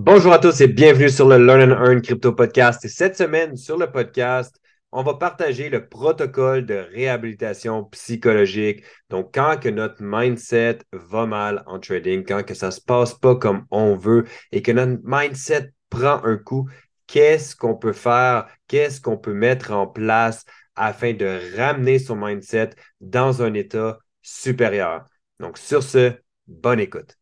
Bonjour 0.00 0.32
à 0.32 0.38
tous 0.38 0.60
et 0.60 0.68
bienvenue 0.68 1.10
sur 1.10 1.26
le 1.28 1.44
Learn 1.44 1.72
and 1.72 1.84
Earn 1.84 2.00
Crypto 2.00 2.32
Podcast. 2.32 2.84
Et 2.84 2.88
cette 2.88 3.16
semaine, 3.16 3.56
sur 3.56 3.76
le 3.76 3.90
podcast, 3.90 4.56
on 4.92 5.02
va 5.02 5.14
partager 5.14 5.70
le 5.70 5.88
protocole 5.88 6.64
de 6.64 6.74
réhabilitation 6.74 7.82
psychologique. 7.86 8.84
Donc, 9.10 9.34
quand 9.34 9.58
que 9.58 9.68
notre 9.68 9.96
mindset 9.98 10.78
va 10.92 11.26
mal 11.26 11.64
en 11.66 11.80
trading, 11.80 12.24
quand 12.24 12.44
que 12.44 12.54
ça 12.54 12.66
ne 12.66 12.70
se 12.70 12.80
passe 12.80 13.12
pas 13.12 13.34
comme 13.34 13.66
on 13.72 13.96
veut 13.96 14.24
et 14.52 14.62
que 14.62 14.70
notre 14.70 15.00
mindset 15.02 15.72
prend 15.90 16.22
un 16.22 16.36
coup, 16.36 16.70
qu'est-ce 17.08 17.56
qu'on 17.56 17.74
peut 17.74 17.92
faire? 17.92 18.46
Qu'est-ce 18.68 19.00
qu'on 19.00 19.18
peut 19.18 19.34
mettre 19.34 19.72
en 19.72 19.88
place 19.88 20.44
afin 20.76 21.12
de 21.12 21.56
ramener 21.56 21.98
son 21.98 22.14
mindset 22.14 22.70
dans 23.00 23.42
un 23.42 23.52
état 23.52 23.98
supérieur? 24.22 25.06
Donc, 25.40 25.58
sur 25.58 25.82
ce, 25.82 26.12
bonne 26.46 26.78
écoute. 26.78 27.18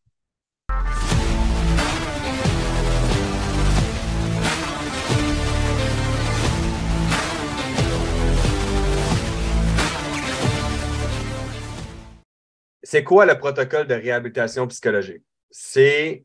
C'est 12.87 13.03
quoi 13.03 13.25
le 13.25 13.37
protocole 13.37 13.85
de 13.85 13.95
réhabilitation 13.95 14.65
psychologique? 14.65 15.21
C'est 15.51 16.23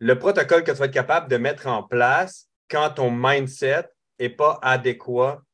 le 0.00 0.18
protocole 0.18 0.64
que 0.64 0.72
tu 0.72 0.78
vas 0.78 0.86
être 0.86 0.92
capable 0.92 1.30
de 1.30 1.36
mettre 1.36 1.68
en 1.68 1.84
place 1.84 2.48
quand 2.68 2.90
ton 2.90 3.12
mindset 3.12 3.88
n'est 4.18 4.28
pas 4.28 4.58
adéquat 4.60 5.44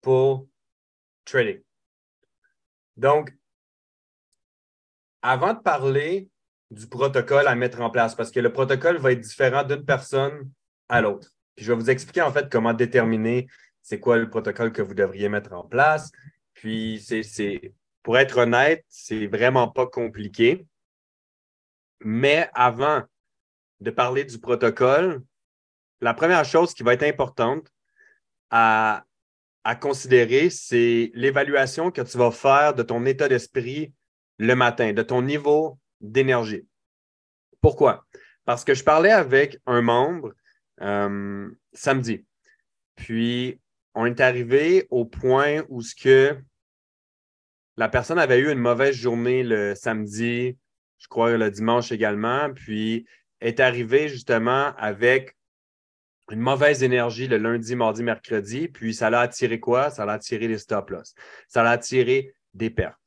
pour 0.00 0.48
trading. 1.24 1.60
Donc, 2.96 3.32
avant 5.22 5.54
de 5.54 5.60
parler 5.60 6.28
du 6.72 6.88
protocole 6.88 7.46
à 7.46 7.54
mettre 7.54 7.80
en 7.80 7.90
place, 7.90 8.16
parce 8.16 8.32
que 8.32 8.40
le 8.40 8.52
protocole 8.52 8.96
va 8.96 9.12
être 9.12 9.20
différent 9.20 9.62
d'une 9.62 9.84
personne 9.84 10.50
à 10.88 11.00
l'autre. 11.00 11.28
Puis 11.54 11.64
je 11.64 11.72
vais 11.72 11.78
vous 11.78 11.88
expliquer 11.88 12.22
en 12.22 12.32
fait 12.32 12.50
comment 12.50 12.74
déterminer 12.74 13.46
c'est 13.82 14.00
quoi 14.00 14.16
le 14.16 14.28
protocole 14.28 14.72
que 14.72 14.82
vous 14.82 14.94
devriez 14.94 15.28
mettre 15.28 15.52
en 15.52 15.62
place. 15.62 16.10
Puis 16.54 17.00
c'est 17.00 17.22
pour 18.08 18.16
être 18.16 18.38
honnête, 18.38 18.86
c'est 18.88 19.26
vraiment 19.26 19.68
pas 19.68 19.86
compliqué. 19.86 20.66
Mais 22.00 22.48
avant 22.54 23.02
de 23.80 23.90
parler 23.90 24.24
du 24.24 24.38
protocole, 24.38 25.22
la 26.00 26.14
première 26.14 26.46
chose 26.46 26.72
qui 26.72 26.82
va 26.82 26.94
être 26.94 27.02
importante 27.02 27.70
à, 28.48 29.04
considérer, 29.82 30.48
c'est 30.48 31.10
l'évaluation 31.12 31.90
que 31.90 32.00
tu 32.00 32.16
vas 32.16 32.30
faire 32.30 32.72
de 32.72 32.82
ton 32.82 33.04
état 33.04 33.28
d'esprit 33.28 33.92
le 34.38 34.54
matin, 34.54 34.94
de 34.94 35.02
ton 35.02 35.20
niveau 35.20 35.78
d'énergie. 36.00 36.66
Pourquoi? 37.60 38.06
Parce 38.46 38.64
que 38.64 38.72
je 38.72 38.84
parlais 38.84 39.12
avec 39.12 39.58
un 39.66 39.82
membre 39.82 40.32
euh, 40.80 41.50
samedi. 41.74 42.24
Puis, 42.96 43.60
on 43.92 44.06
est 44.06 44.20
arrivé 44.20 44.86
au 44.88 45.04
point 45.04 45.62
où 45.68 45.82
ce 45.82 45.94
que 45.94 46.42
la 47.78 47.88
personne 47.88 48.18
avait 48.18 48.40
eu 48.40 48.50
une 48.50 48.58
mauvaise 48.58 48.96
journée 48.96 49.44
le 49.44 49.76
samedi, 49.76 50.58
je 50.98 51.06
crois 51.06 51.36
le 51.36 51.48
dimanche 51.48 51.92
également, 51.92 52.52
puis 52.52 53.06
est 53.40 53.60
arrivée 53.60 54.08
justement 54.08 54.74
avec 54.76 55.36
une 56.32 56.40
mauvaise 56.40 56.82
énergie 56.82 57.28
le 57.28 57.38
lundi, 57.38 57.76
mardi, 57.76 58.02
mercredi, 58.02 58.66
puis 58.66 58.94
ça 58.94 59.10
l'a 59.10 59.20
attiré 59.20 59.60
quoi? 59.60 59.90
Ça 59.90 60.04
l'a 60.04 60.14
attiré 60.14 60.48
les 60.48 60.58
stop-loss. 60.58 61.14
Ça 61.46 61.62
l'a 61.62 61.70
attiré 61.70 62.34
des 62.52 62.68
pertes. 62.68 62.98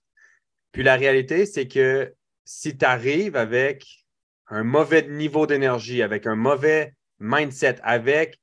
Puis 0.72 0.84
la 0.84 0.96
réalité, 0.96 1.46
c'est 1.46 1.68
que 1.68 2.16
si 2.46 2.78
tu 2.78 2.86
arrives 2.86 3.36
avec 3.36 3.86
un 4.48 4.64
mauvais 4.64 5.06
niveau 5.06 5.48
d'énergie, 5.48 6.02
avec 6.02 6.26
un 6.26 6.36
mauvais 6.36 6.94
mindset, 7.20 7.76
avec 7.84 8.40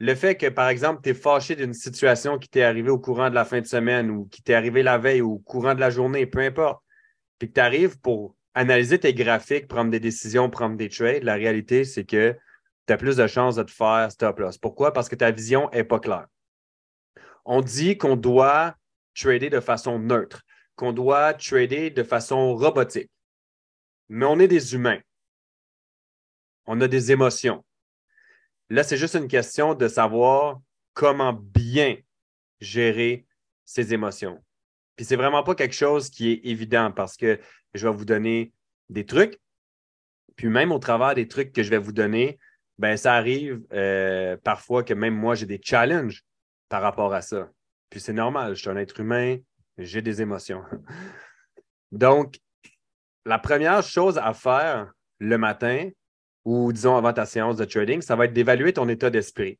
le 0.00 0.14
fait 0.14 0.34
que, 0.34 0.46
par 0.46 0.70
exemple, 0.70 1.02
tu 1.02 1.10
es 1.10 1.14
fâché 1.14 1.54
d'une 1.54 1.74
situation 1.74 2.38
qui 2.38 2.48
t'est 2.48 2.62
arrivée 2.62 2.88
au 2.88 2.98
courant 2.98 3.28
de 3.28 3.34
la 3.34 3.44
fin 3.44 3.60
de 3.60 3.66
semaine 3.66 4.10
ou 4.10 4.24
qui 4.24 4.42
t'est 4.42 4.54
arrivée 4.54 4.82
la 4.82 4.96
veille 4.96 5.20
ou 5.20 5.34
au 5.34 5.38
courant 5.38 5.74
de 5.74 5.80
la 5.80 5.90
journée, 5.90 6.24
peu 6.26 6.40
importe, 6.40 6.82
puis 7.38 7.48
que 7.48 7.54
tu 7.54 7.60
arrives 7.60 8.00
pour 8.00 8.34
analyser 8.54 8.98
tes 8.98 9.12
graphiques, 9.12 9.68
prendre 9.68 9.90
des 9.90 10.00
décisions, 10.00 10.48
prendre 10.48 10.76
des 10.76 10.88
trades, 10.88 11.22
la 11.22 11.34
réalité, 11.34 11.84
c'est 11.84 12.04
que 12.04 12.34
tu 12.86 12.92
as 12.94 12.96
plus 12.96 13.16
de 13.16 13.26
chances 13.26 13.56
de 13.56 13.62
te 13.62 13.70
faire 13.70 14.10
stop 14.10 14.38
loss. 14.38 14.56
Pourquoi? 14.56 14.94
Parce 14.94 15.10
que 15.10 15.16
ta 15.16 15.30
vision 15.30 15.68
n'est 15.74 15.84
pas 15.84 16.00
claire. 16.00 16.26
On 17.44 17.60
dit 17.60 17.98
qu'on 17.98 18.16
doit 18.16 18.74
trader 19.14 19.50
de 19.50 19.60
façon 19.60 19.98
neutre, 19.98 20.42
qu'on 20.76 20.94
doit 20.94 21.34
trader 21.34 21.90
de 21.90 22.02
façon 22.02 22.54
robotique. 22.54 23.10
Mais 24.08 24.24
on 24.24 24.38
est 24.38 24.48
des 24.48 24.74
humains. 24.74 25.00
On 26.64 26.80
a 26.80 26.88
des 26.88 27.12
émotions. 27.12 27.62
Là, 28.70 28.84
c'est 28.84 28.96
juste 28.96 29.16
une 29.16 29.28
question 29.28 29.74
de 29.74 29.88
savoir 29.88 30.60
comment 30.94 31.32
bien 31.32 31.96
gérer 32.60 33.26
ses 33.64 33.92
émotions. 33.92 34.42
Puis 34.96 35.04
c'est 35.04 35.16
vraiment 35.16 35.42
pas 35.42 35.54
quelque 35.54 35.74
chose 35.74 36.08
qui 36.08 36.30
est 36.30 36.40
évident 36.44 36.92
parce 36.92 37.16
que 37.16 37.40
je 37.74 37.88
vais 37.88 37.94
vous 37.94 38.04
donner 38.04 38.52
des 38.88 39.06
trucs. 39.06 39.40
Puis 40.36 40.48
même 40.48 40.72
au 40.72 40.78
travers 40.78 41.14
des 41.14 41.26
trucs 41.26 41.52
que 41.52 41.62
je 41.62 41.70
vais 41.70 41.78
vous 41.78 41.92
donner, 41.92 42.38
ben 42.78 42.96
ça 42.96 43.14
arrive 43.14 43.60
euh, 43.72 44.36
parfois 44.38 44.84
que 44.84 44.94
même 44.94 45.14
moi, 45.14 45.34
j'ai 45.34 45.46
des 45.46 45.60
challenges 45.62 46.24
par 46.68 46.82
rapport 46.82 47.12
à 47.12 47.22
ça. 47.22 47.50
Puis 47.90 48.00
c'est 48.00 48.12
normal, 48.12 48.54
je 48.54 48.60
suis 48.60 48.70
un 48.70 48.76
être 48.76 49.00
humain, 49.00 49.36
j'ai 49.78 50.00
des 50.00 50.22
émotions. 50.22 50.62
Donc, 51.92 52.38
la 53.26 53.38
première 53.38 53.82
chose 53.82 54.16
à 54.16 54.32
faire 54.32 54.92
le 55.18 55.38
matin, 55.38 55.90
ou 56.44 56.72
disons 56.72 56.96
avant 56.96 57.12
ta 57.12 57.26
séance 57.26 57.56
de 57.56 57.64
trading, 57.64 58.00
ça 58.00 58.16
va 58.16 58.24
être 58.24 58.32
d'évaluer 58.32 58.72
ton 58.72 58.88
état 58.88 59.10
d'esprit, 59.10 59.58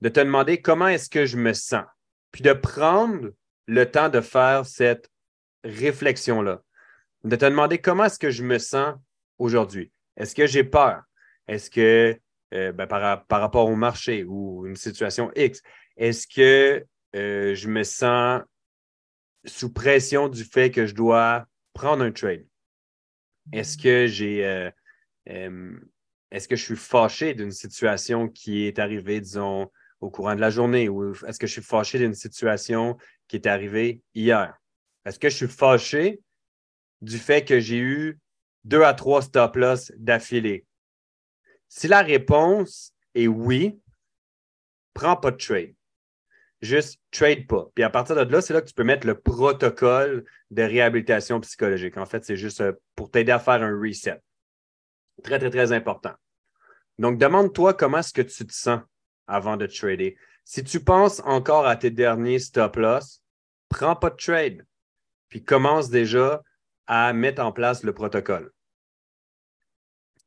de 0.00 0.08
te 0.08 0.20
demander 0.20 0.60
comment 0.60 0.88
est-ce 0.88 1.10
que 1.10 1.26
je 1.26 1.36
me 1.36 1.52
sens, 1.52 1.84
puis 2.32 2.42
de 2.42 2.52
prendre 2.52 3.30
le 3.66 3.90
temps 3.90 4.08
de 4.08 4.20
faire 4.20 4.66
cette 4.66 5.10
réflexion-là, 5.64 6.62
de 7.24 7.36
te 7.36 7.44
demander 7.44 7.78
comment 7.78 8.04
est-ce 8.04 8.18
que 8.18 8.30
je 8.30 8.42
me 8.42 8.58
sens 8.58 8.94
aujourd'hui. 9.38 9.90
Est-ce 10.16 10.34
que 10.34 10.46
j'ai 10.46 10.64
peur? 10.64 11.02
Est-ce 11.48 11.70
que 11.70 12.18
euh, 12.54 12.72
ben, 12.72 12.86
par, 12.86 13.24
rapport 13.28 13.68
au 13.68 13.74
marché 13.74 14.24
ou 14.24 14.66
une 14.66 14.76
situation 14.76 15.32
X, 15.34 15.60
est-ce 15.96 16.26
que 16.26 16.84
euh, 17.16 17.54
je 17.54 17.68
me 17.68 17.82
sens 17.82 18.42
sous 19.44 19.72
pression 19.72 20.28
du 20.28 20.44
fait 20.44 20.70
que 20.70 20.86
je 20.86 20.94
dois 20.94 21.46
prendre 21.72 22.04
un 22.04 22.12
trade? 22.12 22.46
Est-ce 23.52 23.76
que 23.76 24.06
j'ai 24.06 24.46
euh, 24.46 24.70
est-ce 25.26 26.48
que 26.48 26.56
je 26.56 26.64
suis 26.64 26.76
fâché 26.76 27.34
d'une 27.34 27.52
situation 27.52 28.28
qui 28.28 28.66
est 28.66 28.78
arrivée, 28.78 29.20
disons, 29.20 29.70
au 30.00 30.10
courant 30.10 30.34
de 30.34 30.40
la 30.40 30.50
journée 30.50 30.88
ou 30.88 31.14
est-ce 31.26 31.38
que 31.38 31.46
je 31.46 31.52
suis 31.52 31.62
fâché 31.62 31.98
d'une 31.98 32.14
situation 32.14 32.96
qui 33.28 33.36
est 33.36 33.46
arrivée 33.46 34.02
hier? 34.14 34.56
Est-ce 35.04 35.18
que 35.18 35.28
je 35.28 35.36
suis 35.36 35.48
fâché 35.48 36.20
du 37.00 37.18
fait 37.18 37.44
que 37.44 37.60
j'ai 37.60 37.78
eu 37.78 38.18
deux 38.64 38.82
à 38.82 38.94
trois 38.94 39.22
stop-loss 39.22 39.92
d'affilée? 39.96 40.66
Si 41.68 41.88
la 41.88 42.02
réponse 42.02 42.92
est 43.14 43.26
oui, 43.26 43.80
prends 44.92 45.16
pas 45.16 45.30
de 45.30 45.36
trade. 45.36 45.74
Juste 46.60 47.00
trade 47.10 47.46
pas. 47.46 47.66
Puis 47.74 47.84
à 47.84 47.90
partir 47.90 48.16
de 48.16 48.32
là, 48.32 48.40
c'est 48.40 48.54
là 48.54 48.62
que 48.62 48.68
tu 48.68 48.74
peux 48.74 48.84
mettre 48.84 49.06
le 49.06 49.20
protocole 49.20 50.24
de 50.50 50.62
réhabilitation 50.62 51.40
psychologique. 51.40 51.96
En 51.98 52.06
fait, 52.06 52.24
c'est 52.24 52.36
juste 52.36 52.60
euh, 52.60 52.72
pour 52.96 53.10
t'aider 53.10 53.32
à 53.32 53.38
faire 53.38 53.62
un 53.62 53.78
reset. 53.78 54.20
Très, 55.22 55.38
très, 55.38 55.50
très 55.50 55.72
important. 55.72 56.14
Donc, 56.98 57.18
demande-toi 57.18 57.74
comment 57.74 57.98
est-ce 57.98 58.12
que 58.12 58.22
tu 58.22 58.46
te 58.46 58.52
sens 58.52 58.80
avant 59.26 59.56
de 59.56 59.66
trader. 59.66 60.16
Si 60.44 60.62
tu 60.62 60.80
penses 60.82 61.20
encore 61.20 61.66
à 61.66 61.76
tes 61.76 61.90
derniers 61.90 62.38
stop-loss, 62.38 63.22
prends 63.68 63.96
pas 63.96 64.10
de 64.10 64.16
trade. 64.16 64.66
Puis 65.28 65.42
commence 65.44 65.88
déjà 65.88 66.42
à 66.86 67.12
mettre 67.12 67.42
en 67.42 67.52
place 67.52 67.82
le 67.82 67.94
protocole. 67.94 68.52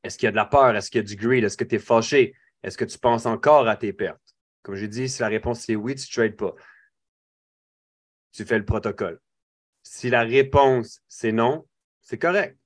Est-ce 0.03 0.17
qu'il 0.17 0.25
y 0.25 0.29
a 0.29 0.31
de 0.31 0.37
la 0.37 0.45
peur? 0.45 0.75
Est-ce 0.75 0.89
qu'il 0.89 0.99
y 1.01 1.05
a 1.05 1.07
du 1.07 1.15
greed? 1.15 1.43
Est-ce 1.43 1.57
que 1.57 1.63
tu 1.63 1.75
es 1.75 1.79
fâché? 1.79 2.33
Est-ce 2.63 2.77
que 2.77 2.85
tu 2.85 2.97
penses 2.97 3.25
encore 3.25 3.67
à 3.67 3.75
tes 3.75 3.94
pertes? 3.94 4.35
Comme 4.63 4.75
j'ai 4.75 4.88
dit, 4.88 5.07
si 5.07 5.21
la 5.21 5.27
réponse 5.27 5.69
est 5.69 5.75
oui, 5.75 5.95
tu 5.95 6.07
ne 6.09 6.27
trades 6.27 6.35
pas. 6.35 6.56
Tu 8.31 8.45
fais 8.45 8.57
le 8.57 8.65
protocole. 8.65 9.19
Si 9.83 10.09
la 10.09 10.23
réponse 10.23 11.01
c'est 11.07 11.31
non, 11.31 11.67
c'est 12.01 12.17
correct. 12.17 12.57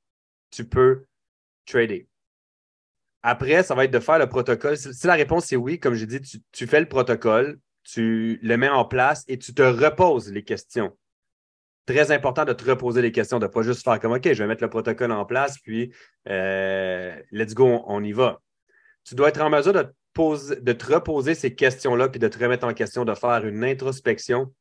Tu 0.50 0.66
peux 0.66 1.06
trader. 1.66 2.08
Après, 3.24 3.64
ça 3.64 3.76
va 3.76 3.86
être 3.86 3.92
de 3.92 4.00
faire 4.00 4.18
le 4.18 4.28
protocole. 4.28 4.78
Si 4.78 5.08
la 5.08 5.14
réponse 5.14 5.52
est 5.52 5.56
oui, 5.56 5.80
comme 5.80 5.94
j'ai 5.94 6.08
dit, 6.08 6.22
tu, 6.52 6.68
fais 6.68 6.80
le 6.80 6.88
protocole, 6.88 7.60
tu 7.84 8.40
le 8.42 8.58
mets 8.58 8.70
en 8.70 8.86
place 8.86 9.24
et 9.28 9.38
tu 9.38 9.54
te 9.54 9.62
reposes 9.62 10.32
les 10.32 10.44
questions. 10.44 10.98
Très 11.86 12.12
important 12.12 12.46
de 12.46 12.54
te 12.54 12.64
reposer 12.64 13.02
les 13.02 13.12
questions, 13.12 13.40
de 13.40 13.46
ne 13.46 13.52
pas 13.52 13.62
juste 13.62 13.84
faire 13.84 14.00
comme 14.00 14.14
OK, 14.14 14.24
je 14.24 14.44
vais 14.44 14.48
mettre 14.48 14.64
le 14.64 14.70
protocole 14.70 15.12
en 15.12 15.26
place, 15.26 15.60
puis 15.60 15.94
euh, 16.28 17.20
let's 17.32 17.54
go, 17.54 17.84
on, 17.86 18.04
y 18.04 18.12
va. 18.12 18.42
Tu 19.04 19.16
dois 19.16 19.30
être 19.30 19.42
en 19.42 19.50
mesure 19.50 19.74
de 19.74 19.84
te, 20.14 20.60
de 20.60 20.74
te 20.74 20.94
reposer 20.94 21.36
ces 21.36 21.54
questions-là, 21.54 22.10
puis 22.10 22.20
de 22.20 22.28
te 22.28 22.40
remettre 22.40 22.66
en 22.66 22.74
question, 22.74 23.04
de 23.06 23.14
faire 23.14 23.46
une 23.46 23.64
introspection, 23.64 24.54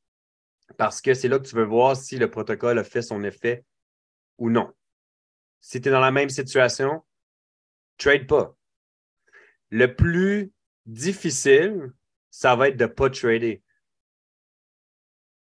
parce 0.77 1.01
que 1.01 1.15
c'est 1.15 1.29
là 1.29 1.39
que 1.39 1.47
tu 1.47 1.57
veux 1.57 1.65
voir 1.65 1.97
si 1.97 2.17
le 2.17 2.31
protocole 2.31 2.79
a 2.79 2.85
fait 2.85 3.03
son 3.03 3.23
effet 3.25 3.65
ou 4.39 4.51
non. 4.51 4.71
Si 5.61 5.81
tu 5.81 5.89
es 5.89 5.93
dans 5.93 6.01
la 6.01 6.11
même 6.11 6.31
situation, 6.31 7.03
trade 8.01 8.27
pas. 8.27 8.55
Le 9.71 9.95
plus 9.95 10.53
difficile, 10.87 11.93
ça 12.31 12.57
va 12.57 12.69
être 12.69 12.77
de 12.77 12.85
ne 12.85 12.89
pas 12.89 13.11
trader. 13.11 13.63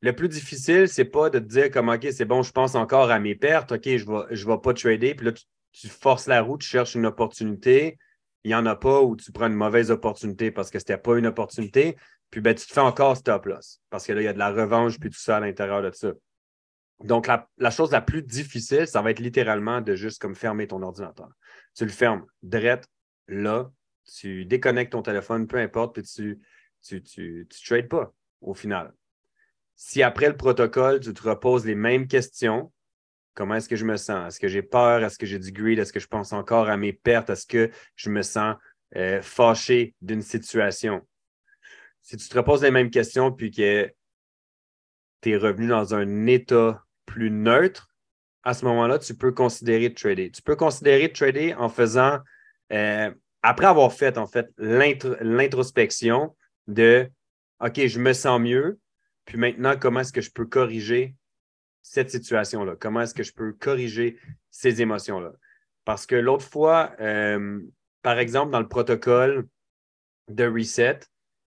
Le 0.01 0.13
plus 0.13 0.27
difficile, 0.27 0.87
c'est 0.87 1.05
pas 1.05 1.29
de 1.29 1.39
te 1.39 1.45
dire 1.45 1.71
comme 1.71 1.89
OK, 1.89 2.05
c'est 2.11 2.25
bon, 2.25 2.43
je 2.43 2.51
pense 2.51 2.75
encore 2.75 3.09
à 3.09 3.19
mes 3.19 3.35
pertes, 3.35 3.71
OK, 3.71 3.83
je 3.85 4.05
ne 4.05 4.27
vais, 4.27 4.35
je 4.35 4.45
vais 4.45 4.57
pas 4.57 4.73
trader. 4.73 5.15
Puis 5.15 5.25
là, 5.25 5.31
tu, 5.31 5.87
forces 5.87 6.27
la 6.27 6.41
route, 6.41 6.61
tu 6.61 6.67
cherches 6.67 6.95
une 6.95 7.05
opportunité, 7.05 7.97
il 8.43 8.49
n'y 8.49 8.55
en 8.55 8.65
a 8.65 8.75
pas 8.75 9.01
ou 9.01 9.15
tu 9.15 9.31
prends 9.31 9.47
une 9.47 9.53
mauvaise 9.53 9.91
opportunité 9.91 10.51
parce 10.51 10.69
que 10.69 10.79
ce 10.79 10.83
n'était 10.83 10.97
pas 10.97 11.17
une 11.17 11.27
opportunité. 11.27 11.95
Puis 12.29 12.41
ben, 12.41 12.53
tu 12.53 12.65
te 12.65 12.73
fais 12.73 12.81
encore 12.81 13.15
stop 13.15 13.45
loss 13.45 13.81
parce 13.89 14.05
que 14.05 14.13
là, 14.13 14.21
il 14.21 14.25
y 14.25 14.27
a 14.27 14.33
de 14.33 14.39
la 14.39 14.51
revanche 14.51 14.99
puis 14.99 15.09
tout 15.09 15.19
ça 15.19 15.37
à 15.37 15.39
l'intérieur 15.39 15.81
de 15.81 15.91
ça. 15.91 16.11
Donc, 17.03 17.27
la, 17.27 17.49
la, 17.57 17.69
chose 17.69 17.91
la 17.91 18.01
plus 18.01 18.21
difficile, 18.21 18.87
ça 18.87 19.01
va 19.01 19.11
être 19.11 19.19
littéralement 19.19 19.81
de 19.81 19.95
juste 19.95 20.21
comme 20.21 20.35
fermer 20.35 20.67
ton 20.67 20.81
ordinateur. 20.81 21.29
Tu 21.75 21.85
le 21.85 21.91
fermes 21.91 22.25
direct 22.41 22.87
là, 23.27 23.71
tu 24.05 24.45
déconnectes 24.45 24.91
ton 24.91 25.01
téléphone, 25.01 25.47
peu 25.47 25.57
importe, 25.57 25.95
puis 25.95 26.03
tu 26.03 26.39
tu, 26.83 27.01
tu, 27.01 27.47
trades 27.65 27.87
pas 27.87 28.13
au 28.41 28.53
final. 28.53 28.93
Si 29.75 30.03
après 30.03 30.27
le 30.27 30.37
protocole, 30.37 30.99
tu 30.99 31.13
te 31.13 31.23
reposes 31.23 31.65
les 31.65 31.75
mêmes 31.75 32.07
questions, 32.07 32.71
comment 33.33 33.55
est-ce 33.55 33.69
que 33.69 33.75
je 33.75 33.85
me 33.85 33.97
sens? 33.97 34.27
Est-ce 34.27 34.39
que 34.39 34.47
j'ai 34.47 34.61
peur? 34.61 35.03
Est-ce 35.03 35.17
que 35.17 35.25
j'ai 35.25 35.39
du 35.39 35.51
greed? 35.51 35.79
Est-ce 35.79 35.93
que 35.93 35.99
je 35.99 36.07
pense 36.07 36.33
encore 36.33 36.69
à 36.69 36.77
mes 36.77 36.93
pertes? 36.93 37.29
Est-ce 37.29 37.47
que 37.47 37.71
je 37.95 38.09
me 38.09 38.21
sens 38.21 38.55
euh, 38.95 39.21
fâché 39.21 39.95
d'une 40.01 40.21
situation? 40.21 41.01
Si 42.01 42.17
tu 42.17 42.27
te 42.27 42.37
reposes 42.37 42.63
les 42.63 42.71
mêmes 42.71 42.91
questions 42.91 43.31
puis 43.31 43.49
que 43.49 43.91
tu 45.21 45.31
es 45.31 45.37
revenu 45.37 45.67
dans 45.67 45.95
un 45.95 46.27
état 46.27 46.83
plus 47.05 47.31
neutre, 47.31 47.92
à 48.43 48.53
ce 48.53 48.65
moment-là, 48.65 48.99
tu 48.99 49.15
peux 49.15 49.31
considérer 49.31 49.89
de 49.89 49.95
trader. 49.95 50.29
Tu 50.31 50.41
peux 50.41 50.55
considérer 50.55 51.07
de 51.07 51.13
trader 51.13 51.53
en 51.55 51.69
faisant, 51.69 52.19
euh, 52.71 53.11
après 53.41 53.65
avoir 53.65 53.93
fait 53.93 54.17
en 54.17 54.27
fait 54.27 54.49
l'introspection, 54.57 56.35
de 56.67 57.09
OK, 57.59 57.85
je 57.87 57.99
me 57.99 58.13
sens 58.13 58.39
mieux, 58.39 58.79
puis 59.25 59.37
maintenant, 59.37 59.75
comment 59.79 60.01
est-ce 60.01 60.13
que 60.13 60.21
je 60.21 60.31
peux 60.31 60.45
corriger 60.45 61.15
cette 61.81 62.09
situation-là? 62.09 62.75
Comment 62.79 63.01
est-ce 63.01 63.13
que 63.13 63.23
je 63.23 63.33
peux 63.33 63.53
corriger 63.53 64.17
ces 64.49 64.81
émotions-là? 64.81 65.33
Parce 65.85 66.05
que 66.05 66.15
l'autre 66.15 66.45
fois, 66.45 66.93
euh, 66.99 67.59
par 68.01 68.19
exemple, 68.19 68.51
dans 68.51 68.59
le 68.59 68.67
protocole 68.67 69.47
de 70.29 70.45
reset 70.45 70.99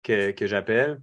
que, 0.03 0.35
j'appelle, 0.41 1.01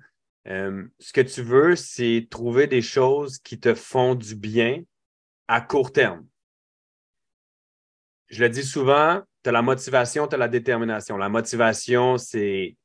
euh, 0.47 0.85
ce 0.99 1.13
que 1.13 1.21
tu 1.21 1.41
veux, 1.41 1.75
c'est 1.75 2.27
trouver 2.29 2.67
des 2.67 2.81
choses 2.81 3.39
qui 3.39 3.59
te 3.59 3.73
font 3.73 4.15
du 4.15 4.35
bien 4.35 4.81
à 5.47 5.61
court 5.61 5.91
terme. 5.91 6.25
Je 8.29 8.43
le 8.43 8.49
dis 8.49 8.63
souvent, 8.63 9.21
tu 9.43 9.49
as 9.49 9.53
la 9.53 9.61
motivation, 9.61 10.27
tu 10.27 10.35
as 10.35 10.37
la 10.37 10.49
détermination. 10.49 11.15
La 11.15 11.29
motivation, 11.29 12.17
c'est 12.17 12.75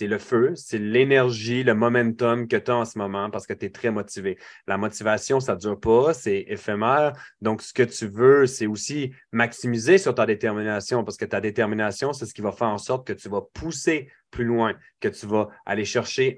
le 0.00 0.18
feu, 0.18 0.52
c'est 0.56 0.76
l'énergie, 0.78 1.62
le 1.62 1.72
momentum 1.72 2.46
que 2.46 2.56
tu 2.56 2.70
as 2.70 2.76
en 2.76 2.84
ce 2.84 2.98
moment 2.98 3.30
parce 3.30 3.46
que 3.46 3.54
tu 3.54 3.64
es 3.64 3.70
très 3.70 3.90
motivé. 3.90 4.36
La 4.66 4.76
motivation, 4.76 5.40
ça 5.40 5.54
ne 5.54 5.58
dure 5.58 5.80
pas, 5.80 6.12
c'est 6.12 6.44
éphémère. 6.48 7.14
Donc, 7.40 7.62
ce 7.62 7.72
que 7.72 7.82
tu 7.82 8.08
veux, 8.08 8.44
c'est 8.44 8.66
aussi 8.66 9.14
maximiser 9.32 9.96
sur 9.96 10.14
ta 10.14 10.26
détermination 10.26 11.02
parce 11.02 11.16
que 11.16 11.24
ta 11.24 11.40
détermination, 11.40 12.12
c'est 12.12 12.26
ce 12.26 12.34
qui 12.34 12.42
va 12.42 12.52
faire 12.52 12.68
en 12.68 12.76
sorte 12.76 13.06
que 13.06 13.14
tu 13.14 13.30
vas 13.30 13.40
pousser 13.54 14.10
plus 14.30 14.44
loin, 14.44 14.74
que 15.00 15.08
tu 15.08 15.26
vas 15.26 15.48
aller 15.64 15.86
chercher 15.86 16.36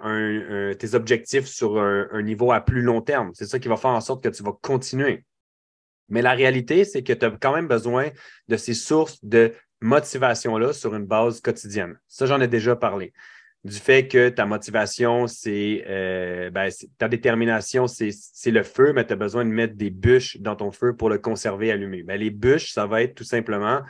tes 0.79 0.95
objectifs 0.95 1.47
sur 1.47 1.81
un 1.81 2.23
niveau 2.23 2.53
à 2.53 2.61
plus 2.61 2.83
long 2.83 3.01
terme. 3.01 3.33
C'est 3.35 3.47
ça 3.47 3.59
qui 3.59 3.67
va 3.67 3.77
faire 3.77 3.91
en 3.91 4.01
sorte 4.01 4.23
que 4.23 4.29
tu 4.29 4.45
vas 4.45 4.53
continuer. 4.63 5.25
Mais 6.13 6.23
la 6.23 6.33
réalité, 6.33 6.85
c'est 6.85 7.03
que 7.03 7.13
tu 7.13 7.25
as 7.25 7.31
quand 7.31 7.55
même 7.55 7.67
besoin 7.67 8.11
de 8.49 8.57
ces 8.57 8.75
sources 8.75 9.25
de 9.25 9.53
motivation-là 9.81 10.73
sur 10.73 10.95
une 10.95 11.07
base 11.07 11.41
quotidienne. 11.41 11.99
Ça, 12.07 12.27
j'en 12.27 12.41
ai 12.41 12.49
déjà 12.49 12.77
parlé. 12.77 13.13
Du 13.65 13.77
fait 13.77 14.09
que 14.09 14.29
ta 14.29 14.45
motivation, 14.45 15.27
c'est 15.27 15.85
euh, 15.89 16.51
ben, 16.51 16.69
ta 16.99 17.09
détermination, 17.09 17.87
c'est 17.87 18.11
le 18.51 18.63
feu, 18.63 18.93
mais 18.93 19.07
tu 19.07 19.15
as 19.15 19.17
besoin 19.17 19.45
de 19.45 19.51
mettre 19.51 19.75
des 19.75 19.91
bûches 19.91 20.39
dans 20.41 20.57
ton 20.57 20.71
feu 20.71 20.95
pour 20.95 21.09
le 21.09 21.19
conserver 21.19 21.73
allumé. 21.73 22.03
Ben, 22.03 22.21
les 22.21 22.31
bûches, 22.31 22.73
ça 22.73 22.87
va 22.87 23.03
être 23.03 23.15
tout 23.15 23.25
simplement 23.25 23.81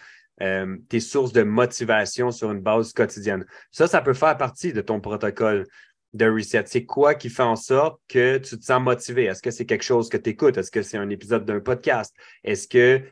euh, 0.42 0.76
tes 0.88 1.00
sources 1.00 1.32
de 1.32 1.42
motivation 1.42 2.30
sur 2.30 2.52
une 2.52 2.60
base 2.60 2.92
quotidienne. 2.92 3.46
Ça, 3.70 3.86
ça 3.88 4.00
peut 4.00 4.14
faire 4.14 4.36
partie 4.36 4.72
de 4.72 4.80
ton 4.80 5.00
protocole 5.00 5.66
de 6.12 6.26
reset. 6.26 6.64
C'est 6.66 6.84
quoi 6.84 7.14
qui 7.14 7.30
fait 7.30 7.42
en 7.42 7.56
sorte 7.56 8.00
que 8.08 8.38
tu 8.38 8.58
te 8.58 8.64
sens 8.64 8.82
motivé? 8.82 9.24
Est-ce 9.24 9.42
que 9.42 9.50
c'est 9.50 9.66
quelque 9.66 9.84
chose 9.84 10.08
que 10.08 10.16
tu 10.16 10.30
écoutes? 10.30 10.56
Est-ce 10.58 10.70
que 10.70 10.82
c'est 10.82 10.98
un 10.98 11.10
épisode 11.10 11.44
d'un 11.44 11.60
podcast? 11.60 12.14
Est-ce 12.44 12.68
que 12.68 13.02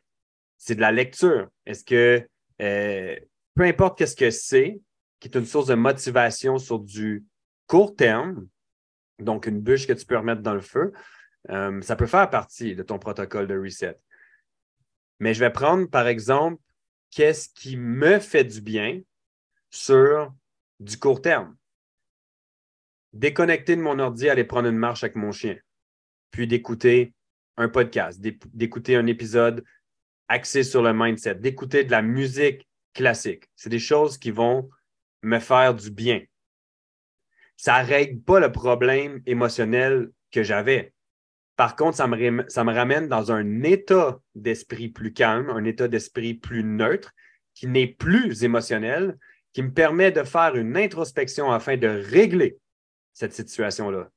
c'est 0.58 0.74
de 0.74 0.80
la 0.80 0.92
lecture? 0.92 1.48
Est-ce 1.66 1.84
que 1.84 2.26
euh, 2.60 3.16
peu 3.54 3.64
importe 3.64 3.98
qu'est-ce 3.98 4.16
que 4.16 4.30
c'est, 4.30 4.80
qui 5.18 5.28
est 5.28 5.36
une 5.36 5.46
source 5.46 5.66
de 5.66 5.74
motivation 5.74 6.58
sur 6.58 6.78
du 6.78 7.24
court 7.66 7.94
terme, 7.94 8.46
donc 9.18 9.46
une 9.46 9.60
bûche 9.60 9.86
que 9.86 9.92
tu 9.92 10.04
peux 10.04 10.16
remettre 10.16 10.42
dans 10.42 10.54
le 10.54 10.60
feu, 10.60 10.92
euh, 11.50 11.80
ça 11.82 11.96
peut 11.96 12.06
faire 12.06 12.28
partie 12.28 12.74
de 12.74 12.82
ton 12.82 12.98
protocole 12.98 13.46
de 13.46 13.58
reset. 13.58 13.98
Mais 15.20 15.34
je 15.34 15.40
vais 15.40 15.50
prendre, 15.50 15.88
par 15.88 16.06
exemple, 16.06 16.60
qu'est-ce 17.10 17.48
qui 17.48 17.76
me 17.76 18.18
fait 18.18 18.44
du 18.44 18.60
bien 18.60 19.00
sur 19.70 20.32
du 20.80 20.98
court 20.98 21.22
terme. 21.22 21.56
Déconnecter 23.12 23.76
de 23.76 23.80
mon 23.80 23.98
ordi, 23.98 24.28
aller 24.28 24.44
prendre 24.44 24.68
une 24.68 24.76
marche 24.76 25.02
avec 25.02 25.16
mon 25.16 25.32
chien, 25.32 25.56
puis 26.30 26.46
d'écouter 26.46 27.12
un 27.56 27.68
podcast, 27.68 28.20
d'écouter 28.20 28.96
un 28.96 29.06
épisode 29.06 29.64
axé 30.28 30.62
sur 30.62 30.82
le 30.82 30.92
mindset, 30.94 31.34
d'écouter 31.36 31.84
de 31.84 31.90
la 31.90 32.02
musique 32.02 32.68
classique. 32.94 33.44
C'est 33.56 33.68
des 33.68 33.80
choses 33.80 34.16
qui 34.16 34.30
vont 34.30 34.70
me 35.22 35.38
faire 35.38 35.74
du 35.74 35.90
bien. 35.90 36.22
Ça 37.56 37.82
ne 37.82 37.88
règle 37.88 38.20
pas 38.20 38.40
le 38.40 38.52
problème 38.52 39.20
émotionnel 39.26 40.10
que 40.30 40.42
j'avais. 40.42 40.94
Par 41.56 41.76
contre, 41.76 41.98
ça 41.98 42.06
me, 42.06 42.48
ça 42.48 42.64
me 42.64 42.72
ramène 42.72 43.08
dans 43.08 43.32
un 43.32 43.62
état 43.62 44.18
d'esprit 44.34 44.88
plus 44.88 45.12
calme, 45.12 45.50
un 45.50 45.64
état 45.64 45.88
d'esprit 45.88 46.34
plus 46.34 46.64
neutre, 46.64 47.12
qui 47.54 47.66
n'est 47.66 47.88
plus 47.88 48.44
émotionnel, 48.44 49.18
qui 49.52 49.62
me 49.62 49.72
permet 49.72 50.12
de 50.12 50.22
faire 50.22 50.56
une 50.56 50.76
introspection 50.76 51.50
afin 51.50 51.76
de 51.76 51.88
régler 51.88 52.56
cette 53.20 53.48
situation-là. 53.48 54.08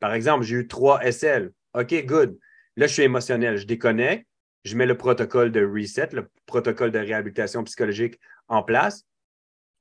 Par 0.00 0.14
exemple, 0.14 0.44
j'ai 0.44 0.56
eu 0.56 0.68
trois 0.68 1.00
SL. 1.10 1.52
OK, 1.74 2.04
good. 2.06 2.38
Là, 2.76 2.86
je 2.86 2.92
suis 2.92 3.02
émotionnel. 3.02 3.56
Je 3.56 3.66
déconnecte 3.66 4.26
je 4.64 4.76
mets 4.76 4.86
le 4.86 4.96
protocole 4.96 5.52
de 5.52 5.64
reset, 5.64 6.08
le 6.12 6.28
protocole 6.46 6.90
de 6.90 6.98
réhabilitation 6.98 7.64
psychologique 7.64 8.18
en 8.48 8.62
place 8.62 9.06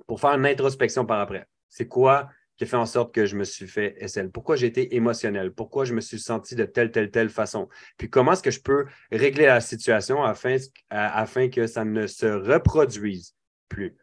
pour 0.07 0.19
faire 0.21 0.31
une 0.31 0.45
introspection 0.45 1.06
par 1.06 1.19
après. 1.19 1.45
C'est 1.67 1.87
quoi 1.87 2.30
qui 2.56 2.66
a 2.66 2.68
fait 2.68 2.78
en 2.78 2.85
sorte 2.85 3.13
que 3.13 3.25
je 3.25 3.37
me 3.37 3.44
suis 3.44 3.68
fait 3.68 3.95
SL? 4.06 4.31
Pourquoi 4.31 4.56
j'ai 4.56 4.68
été 4.68 4.95
émotionnel? 4.95 5.54
Pourquoi 5.54 5.85
je 5.85 5.94
me 5.94 6.01
suis 6.01 6.19
senti 6.19 6.56
de 6.56 6.66
telle, 6.66 6.92
telle, 6.92 7.11
telle 7.11 7.30
façon? 7.30 7.69
Puis 7.97 8.09
comment 8.09 8.33
est-ce 8.33 8.44
que 8.44 8.51
je 8.51 8.61
peux 8.61 8.85
régler 9.11 9.45
la 9.45 9.61
situation 9.61 10.23
afin, 10.23 10.57
afin 10.89 11.49
que 11.49 11.68
ça 11.68 11.85
ne 11.85 12.07
se 12.07 12.25
reproduise 12.25 13.35
plus? 13.69 13.95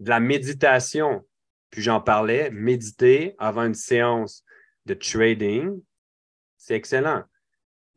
De 0.00 0.08
la 0.08 0.20
méditation, 0.20 1.24
puis 1.72 1.82
j'en 1.82 2.00
parlais, 2.00 2.50
méditer 2.50 3.34
avant 3.38 3.64
une 3.64 3.74
séance 3.74 4.44
de 4.86 4.94
trading, 4.94 5.82
c'est 6.56 6.76
excellent 6.76 7.24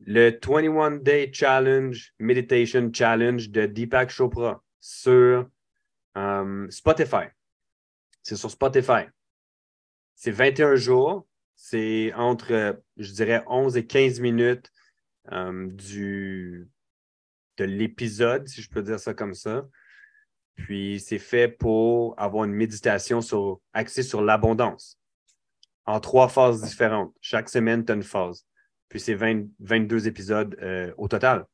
le 0.00 0.30
21 0.30 0.98
Day 0.98 1.30
Challenge, 1.32 2.12
Meditation 2.18 2.90
Challenge 2.92 3.48
de 3.50 3.66
Deepak 3.66 4.10
Chopra 4.10 4.62
sur 4.80 5.48
euh, 6.16 6.70
Spotify. 6.70 7.26
C'est 8.22 8.36
sur 8.36 8.50
Spotify. 8.50 9.04
C'est 10.14 10.30
21 10.30 10.76
jours. 10.76 11.26
C'est 11.54 12.12
entre, 12.14 12.82
je 12.98 13.12
dirais, 13.12 13.42
11 13.46 13.76
et 13.78 13.86
15 13.86 14.20
minutes 14.20 14.70
euh, 15.32 15.68
du, 15.70 16.68
de 17.56 17.64
l'épisode, 17.64 18.46
si 18.46 18.60
je 18.60 18.68
peux 18.68 18.82
dire 18.82 19.00
ça 19.00 19.14
comme 19.14 19.34
ça. 19.34 19.66
Puis 20.56 21.00
c'est 21.00 21.18
fait 21.18 21.48
pour 21.48 22.14
avoir 22.18 22.44
une 22.44 22.52
méditation 22.52 23.20
sur, 23.20 23.60
axée 23.72 24.02
sur 24.02 24.22
l'abondance 24.22 24.98
en 25.84 26.00
trois 26.00 26.28
phases 26.28 26.62
différentes. 26.62 27.14
Chaque 27.20 27.48
semaine, 27.48 27.84
tu 27.84 27.92
as 27.92 27.94
une 27.94 28.02
phase. 28.02 28.44
Puis 28.88 29.00
c'est 29.00 29.14
22 29.14 30.08
épisodes 30.08 30.56
euh, 30.62 30.92
au 30.96 31.08
total. 31.08 31.44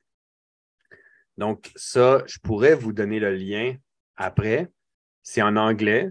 Donc, 1.39 1.71
ça, 1.77 2.23
je 2.27 2.39
pourrais 2.39 2.75
vous 2.75 2.93
donner 2.93 3.19
le 3.19 3.35
lien 3.35 3.75
après. 4.17 4.71
C'est 5.23 5.43
en 5.43 5.57
anglais, 5.57 6.11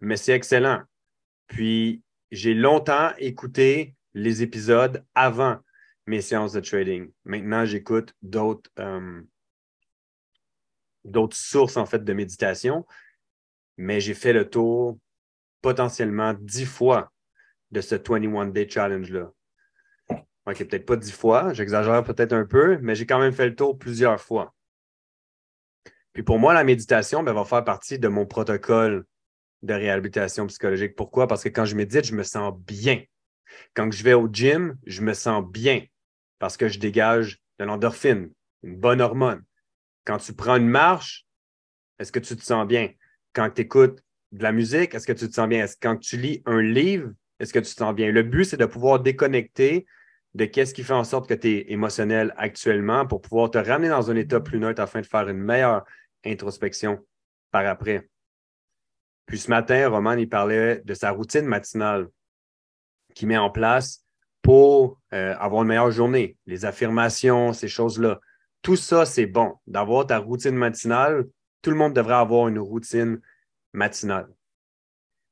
mais 0.00 0.16
c'est 0.16 0.32
excellent. 0.32 0.82
Puis, 1.46 2.02
j'ai 2.30 2.54
longtemps 2.54 3.12
écouté 3.18 3.94
les 4.14 4.42
épisodes 4.42 5.04
avant 5.14 5.58
mes 6.06 6.20
séances 6.20 6.52
de 6.52 6.60
trading. 6.60 7.10
Maintenant, 7.24 7.64
j'écoute 7.64 8.14
d'autres 8.22 8.70
euh, 8.78 9.22
d'autres 11.10 11.36
sources 11.36 11.76
en 11.76 11.86
fait 11.86 12.04
de 12.04 12.12
méditation, 12.12 12.86
mais 13.76 14.00
j'ai 14.00 14.14
fait 14.14 14.32
le 14.32 14.48
tour 14.48 14.98
potentiellement 15.62 16.34
dix 16.34 16.66
fois 16.66 17.12
de 17.70 17.80
ce 17.80 17.94
21 17.94 18.46
Day 18.46 18.68
Challenge-là. 18.68 19.32
OK, 20.46 20.64
peut-être 20.64 20.86
pas 20.86 20.96
dix 20.96 21.12
fois, 21.12 21.52
j'exagère 21.52 22.02
peut-être 22.02 22.32
un 22.32 22.46
peu, 22.46 22.78
mais 22.80 22.94
j'ai 22.94 23.06
quand 23.06 23.20
même 23.20 23.32
fait 23.32 23.48
le 23.48 23.54
tour 23.54 23.78
plusieurs 23.78 24.20
fois. 24.20 24.54
Puis 25.84 25.92
Puis 26.14 26.22
pour 26.22 26.38
moi, 26.38 26.54
la 26.54 26.64
méditation 26.64 27.22
ben, 27.22 27.32
va 27.32 27.44
faire 27.44 27.64
partie 27.64 27.98
de 27.98 28.08
mon 28.08 28.26
protocole 28.26 29.04
de 29.62 29.74
réhabilitation 29.74 30.46
psychologique. 30.46 30.96
Pourquoi? 30.96 31.26
Parce 31.26 31.44
que 31.44 31.50
quand 31.50 31.66
je 31.66 31.76
médite, 31.76 32.06
je 32.06 32.14
me 32.14 32.22
sens 32.22 32.56
bien. 32.58 33.02
Quand 33.74 33.90
je 33.92 34.02
vais 34.02 34.14
au 34.14 34.28
gym, 34.28 34.76
je 34.86 35.02
me 35.02 35.12
sens 35.12 35.44
bien 35.44 35.84
parce 36.38 36.56
que 36.56 36.68
je 36.68 36.78
dégage 36.78 37.38
de 37.58 37.64
l'endorphine, 37.64 38.32
une 38.62 38.76
bonne 38.76 39.00
hormone. 39.00 39.42
Quand 40.04 40.18
tu 40.18 40.32
prends 40.32 40.56
une 40.56 40.68
marche, 40.68 41.26
est-ce 41.98 42.12
que 42.12 42.18
tu 42.18 42.36
te 42.36 42.42
sens 42.42 42.66
bien? 42.66 42.90
Quand 43.32 43.50
tu 43.50 43.62
écoutes 43.62 44.00
de 44.32 44.42
la 44.42 44.52
musique, 44.52 44.94
est-ce 44.94 45.06
que 45.06 45.12
tu 45.12 45.28
te 45.28 45.34
sens 45.34 45.48
bien? 45.48 45.64
Est-ce 45.64 45.76
quand 45.80 45.96
tu 45.96 46.16
lis 46.16 46.42
un 46.46 46.62
livre, 46.62 47.10
est-ce 47.38 47.52
que 47.52 47.58
tu 47.58 47.72
te 47.72 47.78
sens 47.78 47.94
bien? 47.94 48.10
Le 48.10 48.22
but, 48.22 48.44
c'est 48.44 48.56
de 48.56 48.66
pouvoir 48.66 49.00
déconnecter 49.00 49.86
de 50.34 50.44
qu'est-ce 50.44 50.74
qui 50.74 50.84
fait 50.84 50.92
en 50.92 51.04
sorte 51.04 51.28
que 51.28 51.34
tu 51.34 51.48
es 51.48 51.72
émotionnel 51.72 52.32
actuellement 52.36 53.06
pour 53.06 53.20
pouvoir 53.20 53.50
te 53.50 53.58
ramener 53.58 53.88
dans 53.88 54.10
un 54.10 54.16
état 54.16 54.40
plus 54.40 54.58
neutre 54.58 54.80
afin 54.80 55.00
de 55.00 55.06
faire 55.06 55.28
une 55.28 55.38
meilleure 55.38 55.84
introspection 56.24 57.04
par 57.50 57.66
après. 57.66 58.08
Puis 59.26 59.38
ce 59.38 59.50
matin, 59.50 59.88
Roman, 59.88 60.14
il 60.14 60.28
parlait 60.28 60.82
de 60.84 60.94
sa 60.94 61.10
routine 61.10 61.44
matinale 61.44 62.08
qu'il 63.14 63.28
met 63.28 63.36
en 63.36 63.50
place 63.50 64.04
pour 64.42 65.00
euh, 65.12 65.34
avoir 65.38 65.62
une 65.62 65.68
meilleure 65.68 65.90
journée, 65.90 66.36
les 66.46 66.64
affirmations, 66.64 67.52
ces 67.52 67.68
choses-là. 67.68 68.20
Tout 68.62 68.76
ça, 68.76 69.06
c'est 69.06 69.26
bon. 69.26 69.54
D'avoir 69.66 70.06
ta 70.06 70.18
routine 70.18 70.54
matinale, 70.54 71.26
tout 71.62 71.70
le 71.70 71.76
monde 71.76 71.94
devrait 71.94 72.14
avoir 72.14 72.48
une 72.48 72.58
routine 72.58 73.20
matinale. 73.72 74.28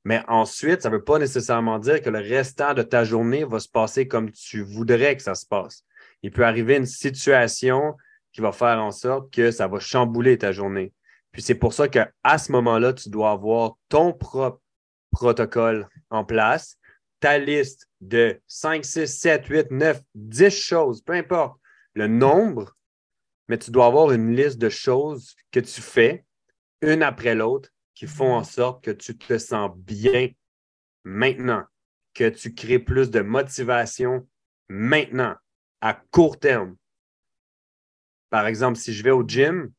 Mais 0.04 0.23
ensuite, 0.28 0.82
ça 0.82 0.90
ne 0.90 0.94
veut 0.94 1.04
pas 1.04 1.18
nécessairement 1.18 1.78
dire 1.78 2.00
que 2.00 2.11
le 2.11 2.20
restant 2.20 2.73
de 2.73 2.82
ta 2.82 3.04
journée 3.04 3.44
va 3.44 3.61
se 3.61 3.68
passer 3.68 4.08
comme 4.08 4.30
tu 4.30 4.62
voudrais 4.62 5.16
que 5.16 5.23
ça 5.23 5.35
se 5.35 5.44
passe. 5.47 5.85
Il 6.23 6.30
peut 6.30 6.47
arriver 6.47 6.76
une 6.76 6.87
situation 6.87 7.94
qui 8.32 8.40
va 8.40 8.52
faire 8.52 8.78
en 8.78 8.90
sorte 8.90 9.32
que 9.32 9.50
ça 9.50 9.66
va 9.68 9.80
chambouler 9.80 10.38
ta 10.38 10.52
journée. 10.52 10.92
Puis 11.32 11.42
c'est 11.42 11.54
pour 11.54 11.73
ça 11.73 11.88
qu'à 11.88 12.11
ce 12.38 12.52
moment-là, 12.52 12.92
tu 12.92 13.11
dois 13.11 13.32
avoir 13.32 13.76
ton 13.88 14.12
propre 14.12 14.62
protocole 15.11 15.88
en 16.11 16.25
place, 16.25 16.78
ta 17.20 17.38
liste 17.38 17.88
de 18.00 18.40
5, 18.47 18.85
6, 18.85 19.06
7, 19.06 19.47
8, 19.47 19.70
9, 19.70 20.00
10 20.14 20.50
choses, 20.50 21.02
peu 21.02 21.14
importe 21.14 21.58
le 21.94 22.06
nombre, 22.06 22.76
mais 23.49 23.59
tu 23.59 23.71
dois 23.71 23.87
avoir 23.87 24.12
une 24.12 24.35
liste 24.35 24.59
de 24.59 24.69
choses 24.69 25.35
que 25.50 25.61
tu 25.61 25.81
fais 25.81 26.25
une 26.83 27.02
après 27.02 27.35
l'autre 27.35 27.71
qui 27.95 28.07
font 28.07 28.35
en 28.35 28.45
sorte 28.45 28.85
que 28.85 28.90
tu 28.90 29.17
te 29.19 29.38
sens 29.38 29.71
bien 29.76 30.28
maintenant, 31.05 31.64
que 32.14 32.28
tu 32.28 32.55
crées 32.55 32.78
plus 32.78 33.11
de 33.11 33.21
motivation 33.21 34.28
maintenant, 34.69 35.35
à 35.81 35.95
court 35.95 36.38
terme. 36.38 36.76
Par 38.31 38.47
exemple, 38.47 38.78
si 38.78 38.93
je 38.93 39.02
vais 39.02 39.11
au 39.11 39.26
gym, 39.26 39.73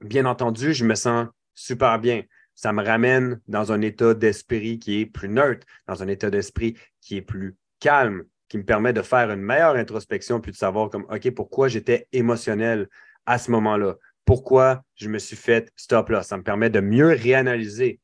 bien 0.00 0.26
entendu, 0.26 0.74
je 0.74 0.84
me 0.84 0.94
sens 0.94 1.28
super 1.54 1.98
bien. 1.98 2.22
Ça 2.54 2.72
me 2.72 2.84
ramène 2.84 3.40
dans 3.48 3.72
un 3.72 3.80
état 3.80 4.14
d'esprit 4.14 4.78
qui 4.78 5.00
est 5.00 5.06
plus 5.06 5.28
neutre, 5.28 5.66
dans 5.86 6.02
un 6.02 6.08
état 6.08 6.30
d'esprit 6.30 6.76
qui 7.00 7.16
est 7.16 7.22
plus 7.22 7.56
calme, 7.80 8.24
qui 8.48 8.58
me 8.58 8.64
permet 8.64 8.92
de 8.92 9.02
faire 9.02 9.30
une 9.30 9.42
meilleure 9.42 9.76
introspection 9.76 10.40
puis 10.40 10.52
de 10.52 10.56
savoir 10.56 10.90
comme 10.90 11.06
OK, 11.10 11.30
pourquoi 11.32 11.68
j'étais 11.68 12.08
émotionnel 12.12 12.88
à 13.26 13.38
ce 13.38 13.50
moment-là? 13.50 13.96
Pourquoi 14.24 14.82
je 14.96 15.08
me 15.08 15.18
suis 15.18 15.36
fait 15.36 15.70
stop 15.76 16.10
là. 16.10 16.22
Ça 16.22 16.36
me 16.36 16.42
permet 16.42 16.70
de 16.70 16.80
mieux 16.80 17.08
réanalyser 17.08 18.00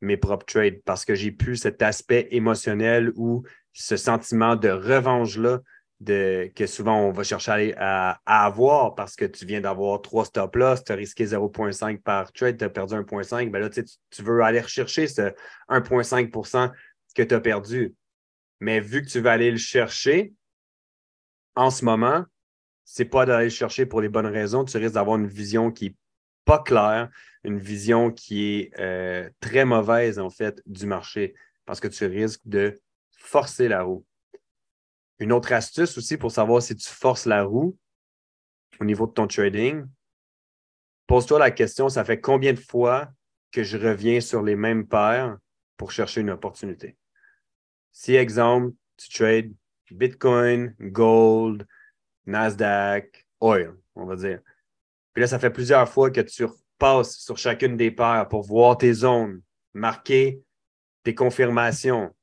mes 0.00 0.16
propres 0.16 0.46
trades 0.46 0.80
parce 0.84 1.04
que 1.04 1.14
j'ai 1.14 1.32
plus 1.32 1.56
cet 1.56 1.82
aspect 1.82 2.28
émotionnel 2.30 3.12
ou 3.16 3.42
ce 3.72 3.96
sentiment 3.96 4.56
de 4.56 4.68
revanche-là 4.68 5.60
que 6.04 6.66
souvent 6.66 6.98
on 7.00 7.10
va 7.10 7.22
chercher 7.22 7.74
à, 7.78 8.20
avoir 8.26 8.94
parce 8.94 9.16
que 9.16 9.24
tu 9.24 9.46
viens 9.46 9.60
d'avoir 9.60 10.02
trois 10.02 10.26
stop 10.26 10.54
loss, 10.56 10.84
tu 10.84 10.92
as 10.92 10.94
risqué 10.94 11.24
0,5 11.24 12.02
par 12.02 12.32
trade, 12.32 12.58
tu 12.58 12.64
as 12.64 12.68
perdu 12.68 12.94
1,5, 12.94 13.50
ben 13.50 13.60
là, 13.60 13.70
tu, 13.70 13.82
tu, 14.10 14.22
veux 14.22 14.42
aller 14.42 14.60
rechercher 14.60 15.06
ce 15.06 15.32
1,5% 15.70 16.70
que 17.14 17.22
tu 17.22 17.34
as 17.34 17.40
perdu. 17.40 17.94
Mais 18.60 18.80
vu 18.80 19.02
que 19.02 19.08
tu 19.08 19.20
vas 19.20 19.32
aller 19.32 19.50
le 19.50 19.58
chercher, 19.58 20.32
en 21.54 21.70
ce 21.70 21.84
moment, 21.84 22.24
c'est 22.84 23.04
pas 23.04 23.26
d'aller 23.26 23.50
chercher 23.50 23.86
pour 23.86 24.00
les 24.00 24.08
bonnes 24.08 24.26
raisons. 24.26 24.64
Tu 24.64 24.76
risques 24.78 24.94
d'avoir 24.94 25.18
une 25.18 25.26
vision 25.26 25.70
qui 25.72 25.86
n'est 25.86 25.96
pas 26.44 26.62
claire, 26.62 27.10
une 27.44 27.58
vision 27.58 28.10
qui 28.10 28.54
est 28.54 28.80
euh, 28.80 29.28
très 29.40 29.64
mauvaise, 29.64 30.18
en 30.18 30.30
fait, 30.30 30.62
du 30.66 30.86
marché, 30.86 31.34
parce 31.64 31.80
que 31.80 31.88
tu 31.88 32.06
risques 32.06 32.42
de 32.44 32.80
forcer 33.10 33.68
la 33.68 33.82
roue. 33.82 34.04
Une 35.18 35.32
autre 35.32 35.52
astuce 35.52 35.96
aussi 35.98 36.16
pour 36.16 36.30
savoir 36.30 36.62
si 36.62 36.76
tu 36.76 36.88
forces 36.88 37.26
la 37.26 37.42
roue 37.42 37.76
au 38.78 38.84
niveau 38.84 39.06
de 39.06 39.12
ton 39.12 39.26
trading, 39.26 39.84
pose-toi 41.06 41.38
la 41.38 41.50
question, 41.50 41.88
ça 41.88 42.04
fait 42.04 42.20
combien 42.20 42.52
de 42.52 42.60
fois 42.60 43.08
que 43.50 43.62
je 43.62 43.78
reviens 43.78 44.20
sur 44.20 44.42
les 44.42 44.56
mêmes 44.56 44.86
paires 44.86 45.38
pour 45.76 45.90
chercher 45.90 46.20
une 46.20 46.30
opportunité? 46.30 46.96
Si, 47.98 48.14
exemple, 48.14 48.74
tu 48.98 49.08
trades 49.08 49.54
Bitcoin, 49.90 50.76
Gold, 50.78 51.66
Nasdaq, 52.26 53.26
Oil, 53.40 53.74
on 53.94 54.04
va 54.04 54.16
dire. 54.16 54.40
Puis 55.14 55.22
là, 55.22 55.26
ça 55.26 55.38
fait 55.38 55.48
plusieurs 55.48 55.88
fois 55.88 56.10
que 56.10 56.20
tu 56.20 56.44
repasses 56.44 57.16
sur 57.16 57.38
chacune 57.38 57.74
des 57.78 57.90
paires 57.90 58.28
pour 58.28 58.42
voir 58.42 58.76
tes 58.76 58.92
zones, 58.92 59.40
marquer 59.72 60.42
tes 61.04 61.14
confirmations. 61.14 62.14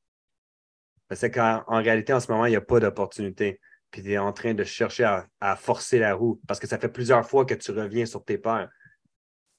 C'est 1.10 1.32
qu'en 1.32 1.64
réalité, 1.66 2.14
en 2.14 2.20
ce 2.20 2.32
moment, 2.32 2.46
il 2.46 2.52
n'y 2.52 2.56
a 2.56 2.62
pas 2.62 2.80
d'opportunité. 2.80 3.60
Puis 3.90 4.04
tu 4.04 4.12
es 4.12 4.20
en 4.20 4.32
train 4.32 4.54
de 4.54 4.64
chercher 4.64 5.24
à, 5.42 5.56
forcer 5.56 5.98
la 5.98 6.14
roue 6.14 6.40
parce 6.48 6.60
que 6.60 6.68
ça 6.68 6.78
fait 6.78 6.90
plusieurs 6.90 7.28
fois 7.28 7.46
que 7.46 7.56
tu 7.56 7.72
reviens 7.72 8.06
sur 8.06 8.24
tes 8.24 8.38
paires. 8.38 8.70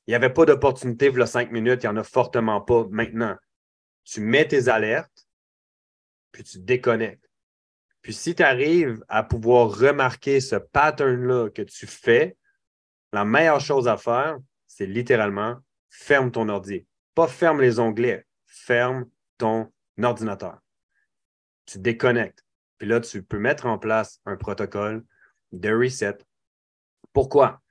Il 0.07 0.13
n'y 0.13 0.15
avait 0.15 0.33
pas 0.33 0.45
d'opportunité 0.45 1.11
il 1.13 1.21
y 1.21 1.27
cinq 1.27 1.51
minutes, 1.51 1.83
il 1.83 1.87
n'y 1.87 1.93
en 1.93 1.97
a 1.97 2.05
fortement 2.05 2.61
pas 2.61 2.87
maintenant. 2.89 3.37
Tu 4.05 4.21
mets 4.21 4.47
tes 4.47 4.69
alertes, 4.69 5.25
puis 6.35 6.43
tu 6.43 6.59
déconnectes. 6.59 7.31
Puis 8.03 8.13
si 8.13 8.35
tu 8.35 8.43
arrives 8.43 9.03
à 9.09 9.23
pouvoir 9.23 9.71
remarquer 9.71 10.41
ce 10.41 10.57
pattern-là 10.57 11.49
que 11.49 11.63
tu 11.63 11.87
fais, 11.87 12.37
la 13.13 13.25
meilleure 13.25 13.61
chose 13.61 13.87
à 13.87 13.97
faire, 13.97 14.37
c'est 14.67 14.85
littéralement 14.85 15.57
ferme 15.89 16.33
ton 16.33 16.49
ordi. 16.49 16.87
Pas 17.15 17.29
ferme 17.29 17.61
les 17.61 17.79
onglets, 17.79 18.27
ferme 18.47 19.09
ton 19.39 19.73
ordinateur. 20.03 20.59
Tu 21.67 21.79
déconnectes. 21.79 22.45
Puis 22.79 22.89
là, 22.89 22.99
tu 22.99 23.23
peux 23.23 23.39
mettre 23.39 23.67
en 23.67 23.79
place 23.79 24.21
un 24.27 24.37
protocole 24.37 25.05
de 25.53 25.73
reset. 25.73 26.19
Pourquoi? 27.13 27.63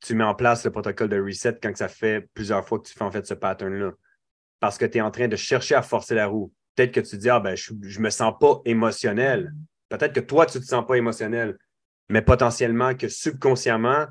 Tu 0.00 0.14
mets 0.14 0.24
en 0.24 0.34
place 0.34 0.64
le 0.64 0.70
protocole 0.70 1.10
de 1.10 1.20
reset 1.20 1.58
quand 1.62 1.76
ça 1.76 1.88
fait 1.88 2.26
plusieurs 2.32 2.66
fois 2.66 2.78
que 2.78 2.88
tu 2.88 2.94
fais 2.94 3.04
en 3.04 3.10
fait 3.10 3.26
ce 3.26 3.34
pattern-là. 3.34 3.92
Parce 4.60 4.78
que 4.78 4.86
tu 4.86 4.96
es 4.96 5.02
en 5.02 5.10
train 5.10 5.28
de 5.28 5.36
chercher 5.36 5.74
à 5.74 5.82
forcer 5.82 6.14
la 6.14 6.26
roue 6.26 6.50
peut-être 6.74 6.92
que 6.92 7.00
tu 7.00 7.16
dis, 7.16 7.28
ah 7.28 7.40
ben, 7.40 7.56
je 7.56 7.72
ne 7.72 8.04
me 8.04 8.10
sens 8.10 8.34
pas 8.38 8.60
émotionnel. 8.64 9.52
Peut-être 9.88 10.12
que 10.12 10.20
toi, 10.20 10.46
tu 10.46 10.58
ne 10.58 10.62
te 10.62 10.68
sens 10.68 10.86
pas 10.86 10.96
émotionnel, 10.96 11.58
mais 12.08 12.22
potentiellement 12.22 12.94
que 12.94 13.08
subconsciemment, 13.08 14.06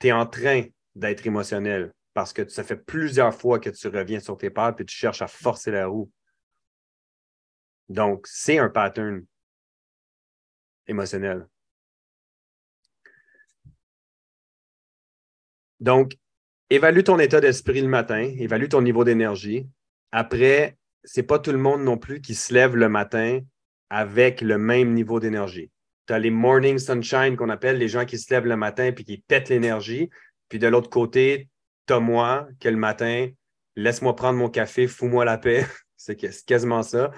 tu 0.00 0.08
es 0.08 0.12
en 0.12 0.26
train 0.26 0.64
d'être 0.94 1.26
émotionnel 1.26 1.92
parce 2.14 2.32
que 2.32 2.48
ça 2.48 2.64
fait 2.64 2.76
plusieurs 2.76 3.34
fois 3.34 3.60
que 3.60 3.70
tu 3.70 3.86
reviens 3.88 4.18
sur 4.18 4.36
tes 4.36 4.50
pattes 4.50 4.80
et 4.80 4.84
tu 4.84 4.96
cherches 4.96 5.22
à 5.22 5.28
forcer 5.28 5.70
la 5.70 5.86
roue. 5.86 6.10
Donc, 7.88 8.26
c'est 8.26 8.58
un 8.58 8.68
pattern 8.68 9.24
émotionnel. 10.86 11.46
Donc, 15.80 16.16
évalue 16.70 17.02
ton 17.02 17.18
état 17.18 17.40
d'esprit 17.40 17.80
le 17.80 17.88
matin, 17.88 18.20
évalue 18.20 18.68
ton 18.68 18.82
niveau 18.82 19.04
d'énergie. 19.04 19.68
Après, 20.10 20.76
c'est 21.08 21.22
pas 21.22 21.38
tout 21.38 21.52
le 21.52 21.58
monde 21.58 21.82
non 21.82 21.96
plus 21.96 22.20
qui 22.20 22.34
se 22.34 22.52
lève 22.52 22.76
le 22.76 22.90
matin 22.90 23.40
avec 23.88 24.42
le 24.42 24.58
même 24.58 24.92
niveau 24.92 25.20
d'énergie. 25.20 25.70
Tu 26.06 26.12
as 26.12 26.18
les 26.18 26.30
morning 26.30 26.78
sunshine 26.78 27.34
qu'on 27.34 27.48
appelle 27.48 27.78
les 27.78 27.88
gens 27.88 28.04
qui 28.04 28.18
se 28.18 28.32
lèvent 28.32 28.44
le 28.44 28.56
matin 28.56 28.92
puis 28.92 29.04
qui 29.04 29.16
pètent 29.16 29.48
l'énergie. 29.48 30.10
Puis 30.50 30.58
de 30.58 30.66
l'autre 30.66 30.90
côté, 30.90 31.48
tu 31.86 31.94
as 31.94 32.00
moi 32.00 32.46
qui 32.60 32.70
le 32.70 32.76
matin, 32.76 33.28
laisse-moi 33.74 34.14
prendre 34.16 34.38
mon 34.38 34.50
café, 34.50 34.86
fous-moi 34.86 35.24
la 35.24 35.38
paix. 35.38 35.66
c'est 35.96 36.14
quasiment 36.44 36.82
ça. 36.82 37.10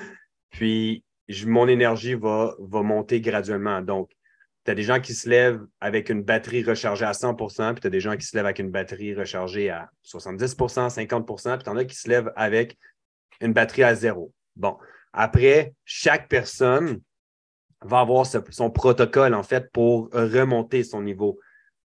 Puis 0.51 1.05
mon 1.47 1.67
énergie 1.67 2.15
va, 2.15 2.55
va 2.61 2.83
monter 2.83 3.21
graduellement. 3.21 3.83
Donc, 3.83 4.13
tu 4.65 4.71
as 4.71 4.77
des 4.77 4.85
gens 4.85 5.01
qui 5.01 5.15
se 5.15 5.29
lèvent 5.29 5.67
avec 5.81 6.11
une 6.11 6.23
batterie 6.23 6.63
rechargée 6.63 7.07
à 7.07 7.13
100% 7.13 7.73
puis 7.73 7.81
tu 7.81 7.87
as 7.89 7.91
des 7.91 8.01
gens 8.01 8.17
qui 8.17 8.25
se 8.25 8.37
lèvent 8.37 8.47
avec 8.47 8.61
une 8.61 8.71
batterie 8.71 9.15
rechargée 9.15 9.69
à 9.69 9.91
70% 10.05 10.95
50% 10.95 11.55
puis 11.55 11.65
tu 11.65 11.71
en 11.71 11.77
as 11.77 11.85
qui 11.85 11.97
se 11.97 12.09
lèvent 12.09 12.33
avec 12.37 12.79
une 13.41 13.53
batterie 13.53 13.85
à 13.85 13.95
zéro. 13.95 14.33
Bon, 14.57 14.77
après, 15.13 15.75
chaque 15.85 16.29
personne 16.29 17.01
va 17.83 18.01
avoir 18.01 18.27
son 18.27 18.71
protocole, 18.71 19.35
en 19.35 19.43
fait, 19.43 19.71
pour 19.73 20.11
remonter 20.13 20.85
son 20.85 21.03
niveau 21.03 21.41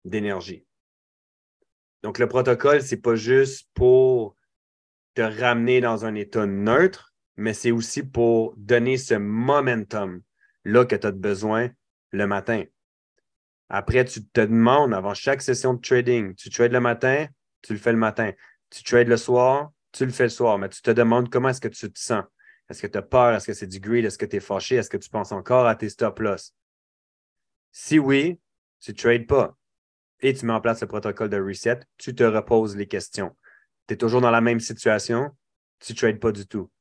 d'énergie. 0.06 0.66
Donc, 2.04 2.18
le 2.18 2.28
protocole, 2.28 2.82
ce 2.82 2.96
n'est 2.96 3.02
pas 3.02 3.16
juste 3.16 3.70
pour 3.74 4.36
te 5.14 5.22
ramener 5.22 5.82
dans 5.82 6.06
un 6.06 6.16
état 6.16 6.46
neutre, 6.46 7.14
mais 7.36 7.54
c'est 7.54 7.72
aussi 7.72 8.04
pour 8.04 8.54
donner 8.58 8.98
ce 8.98 9.16
momentum 9.16 10.22
là 10.64 10.86
que 10.86 10.96
tu 10.96 11.08
as 11.08 11.12
besoin 11.12 11.70
le 12.12 12.28
matin. 12.28 12.64
Après, 13.70 14.06
tu 14.06 14.26
te 14.26 14.42
demandes 14.42 14.94
avant 14.94 15.14
chaque 15.14 15.42
session 15.42 15.74
de 15.74 15.82
trading, 15.82 16.36
tu 16.36 16.50
trades 16.50 16.72
le 16.72 16.80
matin, 16.80 17.28
tu 17.62 17.74
le 17.74 17.80
fais 17.80 17.92
le 17.92 17.98
matin. 17.98 18.32
Tu 18.70 18.84
trades 18.84 19.08
le 19.08 19.18
soir, 19.18 19.72
tu 19.92 20.06
le 20.06 20.12
fais 20.12 20.24
le 20.24 20.30
soir, 20.30 20.58
mais 20.58 20.70
tu 20.70 20.82
te 20.82 20.92
demandes 20.92 21.30
comment 21.30 21.50
est-ce 21.50 21.62
que 21.62 21.68
tu 21.68 21.92
te 21.92 22.00
sens. 22.00 22.24
Est-ce 22.70 22.82
que 22.82 22.88
tu 22.88 22.98
as 22.98 23.02
peur? 23.02 23.36
Est-ce 23.36 23.48
que 23.48 23.54
c'est 23.54 23.68
du 23.68 23.80
greed? 23.80 24.06
Est-ce 24.06 24.18
que 24.18 24.26
tu 24.26 24.38
es 24.38 24.40
fâché? 24.40 24.76
Est-ce 24.76 24.90
que 24.90 24.98
tu 24.98 25.10
penses 25.10 25.32
encore 25.32 25.68
à 25.68 25.76
tes 25.76 25.90
stop-loss? 25.90 26.56
Si 27.72 28.00
oui, 28.00 28.40
tu 28.80 28.92
ne 28.92 28.96
trades 28.96 29.28
pas 29.28 29.58
et 30.22 30.34
tu 30.34 30.46
mets 30.46 30.54
en 30.54 30.62
place 30.62 30.82
le 30.82 30.88
protocole 30.88 31.30
de 31.30 31.42
reset, 31.42 31.80
tu 31.98 32.16
te 32.16 32.24
reposes 32.24 32.76
les 32.76 32.88
questions. 32.88 33.36
Tu 33.88 33.96
es 33.96 33.98
toujours 33.98 34.22
dans 34.22 34.32
la 34.32 34.42
même 34.42 34.60
situation, 34.60 35.36
tu 35.80 35.94
ne 35.94 35.98
trades 35.98 36.20
pas 36.20 36.32
du 36.32 36.46
tout. 36.46 36.72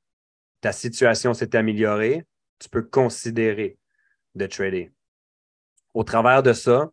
Ta 0.61 0.73
situation 0.73 1.33
s'est 1.35 1.57
améliorée, 1.57 2.27
tu 2.59 2.69
peux 2.69 2.83
considérer 2.83 3.79
de 4.35 4.47
trader. 4.47 4.93
Au 5.95 6.05
travers 6.05 6.43
de 6.43 6.53
ça, 6.53 6.91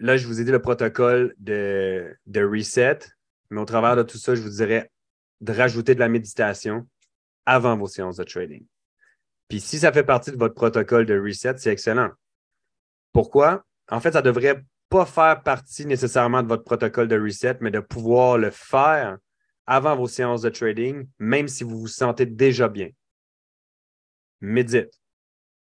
là, 0.00 0.16
je 0.16 0.26
vous 0.26 0.40
ai 0.40 0.44
dit 0.44 0.50
le 0.50 0.60
protocole 0.60 1.34
de, 1.38 2.14
de 2.26 2.44
reset, 2.44 2.98
mais 3.50 3.60
au 3.60 3.64
travers 3.64 3.96
de 3.96 4.02
tout 4.02 4.18
ça, 4.18 4.34
je 4.34 4.42
vous 4.42 4.50
dirais 4.50 4.90
de 5.40 5.52
rajouter 5.52 5.94
de 5.94 6.00
la 6.00 6.08
méditation 6.08 6.88
avant 7.46 7.76
vos 7.76 7.86
séances 7.86 8.16
de 8.16 8.24
trading. 8.24 8.66
Puis 9.48 9.60
si 9.60 9.78
ça 9.78 9.92
fait 9.92 10.04
partie 10.04 10.30
de 10.30 10.36
votre 10.36 10.54
protocole 10.54 11.06
de 11.06 11.18
reset, 11.18 11.58
c'est 11.58 11.72
excellent. 11.72 12.10
Pourquoi? 13.12 13.64
En 13.90 14.00
fait, 14.00 14.12
ça 14.12 14.20
ne 14.20 14.24
devrait 14.24 14.64
pas 14.88 15.04
faire 15.04 15.42
partie 15.42 15.86
nécessairement 15.86 16.42
de 16.42 16.48
votre 16.48 16.64
protocole 16.64 17.08
de 17.08 17.18
reset, 17.18 17.58
mais 17.60 17.70
de 17.70 17.80
pouvoir 17.80 18.38
le 18.38 18.50
faire 18.50 19.18
avant 19.66 19.96
vos 19.96 20.06
séances 20.06 20.42
de 20.42 20.50
trading, 20.50 21.06
même 21.18 21.48
si 21.48 21.64
vous 21.64 21.78
vous 21.78 21.88
sentez 21.88 22.26
déjà 22.26 22.68
bien. 22.68 22.88
Médite 24.40 24.90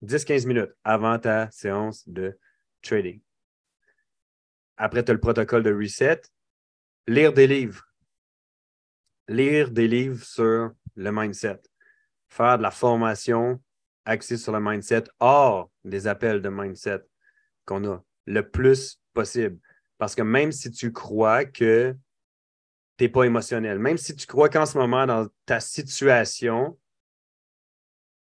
10-15 0.04 0.46
minutes 0.46 0.72
avant 0.84 1.18
ta 1.20 1.50
séance 1.52 2.08
de 2.08 2.38
trading. 2.82 3.22
Après, 4.78 5.04
tu 5.04 5.12
as 5.12 5.13
le 5.13 5.20
protocole 5.20 5.63
de 5.63 5.74
reset. 5.74 6.22
Lire 7.08 7.34
des 7.34 7.48
livres. 7.48 7.84
Lire 9.28 9.72
des 9.72 9.88
livres 9.88 10.24
sur 10.24 10.72
le 10.96 11.12
mindset. 11.12 11.62
Faire 12.30 12.58
de 12.58 12.64
la 12.64 12.72
formation 12.72 13.62
axée 14.06 14.38
sur 14.38 14.54
le 14.54 14.60
mindset 14.60 15.04
hors 15.20 15.70
des 15.84 16.08
appels 16.08 16.42
de 16.42 16.50
mindset 16.50 17.02
qu'on 17.66 17.90
a 17.92 18.04
le 18.26 18.50
plus 18.50 19.02
possible. 19.14 19.60
Parce 19.98 20.16
que 20.16 20.22
même 20.22 20.52
si 20.52 20.72
tu 20.72 20.92
crois 20.92 21.46
que 21.46 21.96
tu 22.98 23.04
n'es 23.04 23.10
pas 23.10 23.24
émotionnel, 23.24 23.80
même 23.80 23.98
si 23.98 24.16
tu 24.16 24.26
crois 24.26 24.50
qu'en 24.50 24.66
ce 24.66 24.78
moment, 24.78 25.06
dans 25.06 25.28
ta 25.46 25.60
situation, 25.60 26.78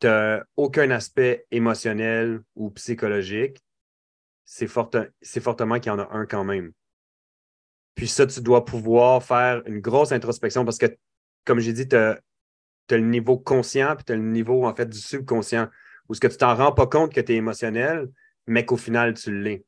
tu 0.00 0.06
n'as 0.06 0.42
aucun 0.56 0.90
aspect 0.90 1.46
émotionnel 1.50 2.40
ou 2.54 2.70
psychologique, 2.70 3.62
c'est 4.44 4.66
fortement 4.66 5.80
qu'il 5.80 5.90
y 5.90 5.94
en 5.94 5.98
a 5.98 6.08
un 6.12 6.26
quand 6.26 6.44
même. 6.44 6.72
Puis 7.98 8.06
ça, 8.06 8.28
tu 8.28 8.40
dois 8.40 8.64
pouvoir 8.64 9.24
faire 9.24 9.60
une 9.66 9.80
grosse 9.80 10.12
introspection 10.12 10.64
parce 10.64 10.78
que, 10.78 10.86
comme 11.44 11.58
j'ai 11.58 11.72
dit, 11.72 11.88
tu 11.88 11.96
as, 11.96 12.20
le 12.90 12.98
niveau 12.98 13.36
conscient 13.36 13.96
puis 13.96 14.04
tu 14.04 14.12
as 14.12 14.16
le 14.16 14.22
niveau 14.22 14.64
en 14.66 14.72
fait 14.72 14.88
du 14.88 14.98
subconscient 14.98 15.68
où 16.08 16.14
ce 16.14 16.20
que 16.20 16.28
tu 16.28 16.36
t'en 16.36 16.54
rends 16.54 16.70
pas 16.70 16.86
compte 16.86 17.12
que 17.12 17.20
tu 17.20 17.32
es 17.32 17.34
émotionnel, 17.34 18.08
mais 18.46 18.64
qu'au 18.64 18.76
final, 18.76 19.14
tu 19.14 19.36
l'es. 19.42 19.64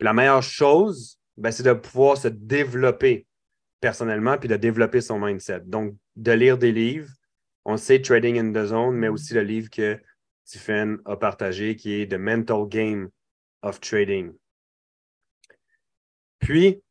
La 0.00 0.14
meilleure 0.14 0.42
chose, 0.42 1.20
ben, 1.36 1.50
c'est 1.50 1.62
de 1.62 1.74
pouvoir 1.74 2.16
se 2.16 2.28
développer 2.28 3.26
personnellement 3.82 4.38
puis 4.38 4.48
de 4.48 4.56
développer 4.56 5.02
son 5.02 5.18
mindset. 5.18 5.60
Donc, 5.66 5.94
de 6.16 6.32
lire 6.32 6.56
des 6.56 6.72
livres, 6.72 7.12
on 7.66 7.76
sait 7.76 8.00
Trading 8.00 8.38
in 8.38 8.52
the 8.54 8.64
Zone, 8.64 8.96
mais 8.96 9.08
aussi 9.08 9.34
le 9.34 9.42
livre 9.42 9.68
que 9.68 10.00
Tiffen 10.46 11.00
a 11.04 11.16
partagé 11.18 11.76
qui 11.76 12.00
est 12.00 12.10
The 12.10 12.18
Mental 12.18 12.66
Game 12.66 13.10
of 13.60 13.78
Trading. 13.78 14.32
Puis, 16.38 16.82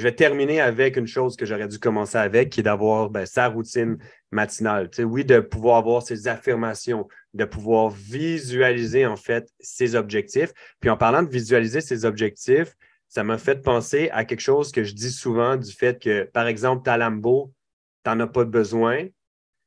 je 0.00 0.04
vais 0.04 0.14
terminer 0.14 0.62
avec 0.62 0.96
une 0.96 1.06
chose 1.06 1.36
que 1.36 1.44
j'aurais 1.44 1.68
dû 1.68 1.78
commencer 1.78 2.16
avec, 2.16 2.48
qui 2.48 2.60
est 2.60 2.62
d'avoir 2.62 3.10
ben, 3.10 3.26
sa 3.26 3.48
routine 3.48 3.98
matinale. 4.32 4.88
oui, 5.00 5.26
de 5.26 5.40
pouvoir 5.40 5.76
avoir 5.76 6.02
ses 6.02 6.26
affirmations, 6.26 7.06
de 7.34 7.44
pouvoir 7.44 7.90
visualiser 7.90 9.04
en 9.04 9.16
fait 9.16 9.50
ses 9.60 9.94
objectifs. 9.94 10.54
Puis 10.80 10.88
en 10.88 10.96
parlant 10.96 11.22
de 11.22 11.28
visualiser 11.28 11.82
ses 11.82 12.06
objectifs, 12.06 12.74
ça 13.08 13.24
m'a 13.24 13.36
fait 13.36 13.60
penser 13.62 14.08
à 14.12 14.24
quelque 14.24 14.40
chose 14.40 14.72
que 14.72 14.84
je 14.84 14.94
dis 14.94 15.10
souvent 15.10 15.58
du 15.58 15.70
fait 15.70 16.00
que, 16.00 16.22
par 16.22 16.46
exemple, 16.46 16.82
ta 16.82 16.96
Lambo, 16.96 17.52
tu 18.02 18.10
n'en 18.10 18.20
as 18.20 18.26
pas 18.26 18.44
besoin, 18.44 19.06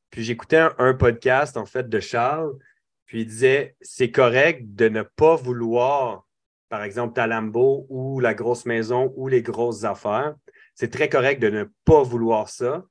puis 0.09 0.23
j'écoutais 0.23 0.65
un, 0.79 0.93
podcast, 0.95 1.57
en 1.57 1.67
fait, 1.67 1.87
de 1.87 1.99
Charles, 1.99 2.53
puis 3.05 3.21
il 3.21 3.27
disait 3.27 3.75
c'est 3.81 4.09
correct 4.09 4.63
de 4.73 4.89
ne 4.89 5.03
pas 5.03 5.35
vouloir, 5.35 6.25
par 6.73 6.81
exemple, 6.81 7.13
ta 7.13 7.27
Lambo 7.27 7.85
ou 7.87 8.19
la 8.19 8.33
grosse 8.33 8.65
maison 8.65 9.13
ou 9.15 9.27
les 9.27 9.43
grosses 9.43 9.83
affaires. 9.83 10.33
C'est 10.73 10.89
très 10.89 11.07
correct 11.07 11.39
de 11.39 11.51
ne 11.51 11.65
pas 11.85 12.01
vouloir 12.01 12.49
ça. 12.49 12.83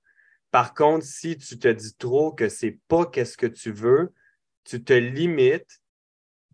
Par 0.53 0.73
contre, 0.73 1.05
si 1.05 1.37
tu 1.37 1.59
te 1.59 1.66
dis 1.66 1.97
trop 1.97 2.31
que 2.31 2.49
c'est 2.49 2.79
pas 2.87 3.07
qu'est-ce 3.07 3.37
que 3.37 3.49
tu 3.49 3.73
veux, 3.73 4.12
tu 4.62 4.85
te 4.85 4.92
limites 4.92 5.83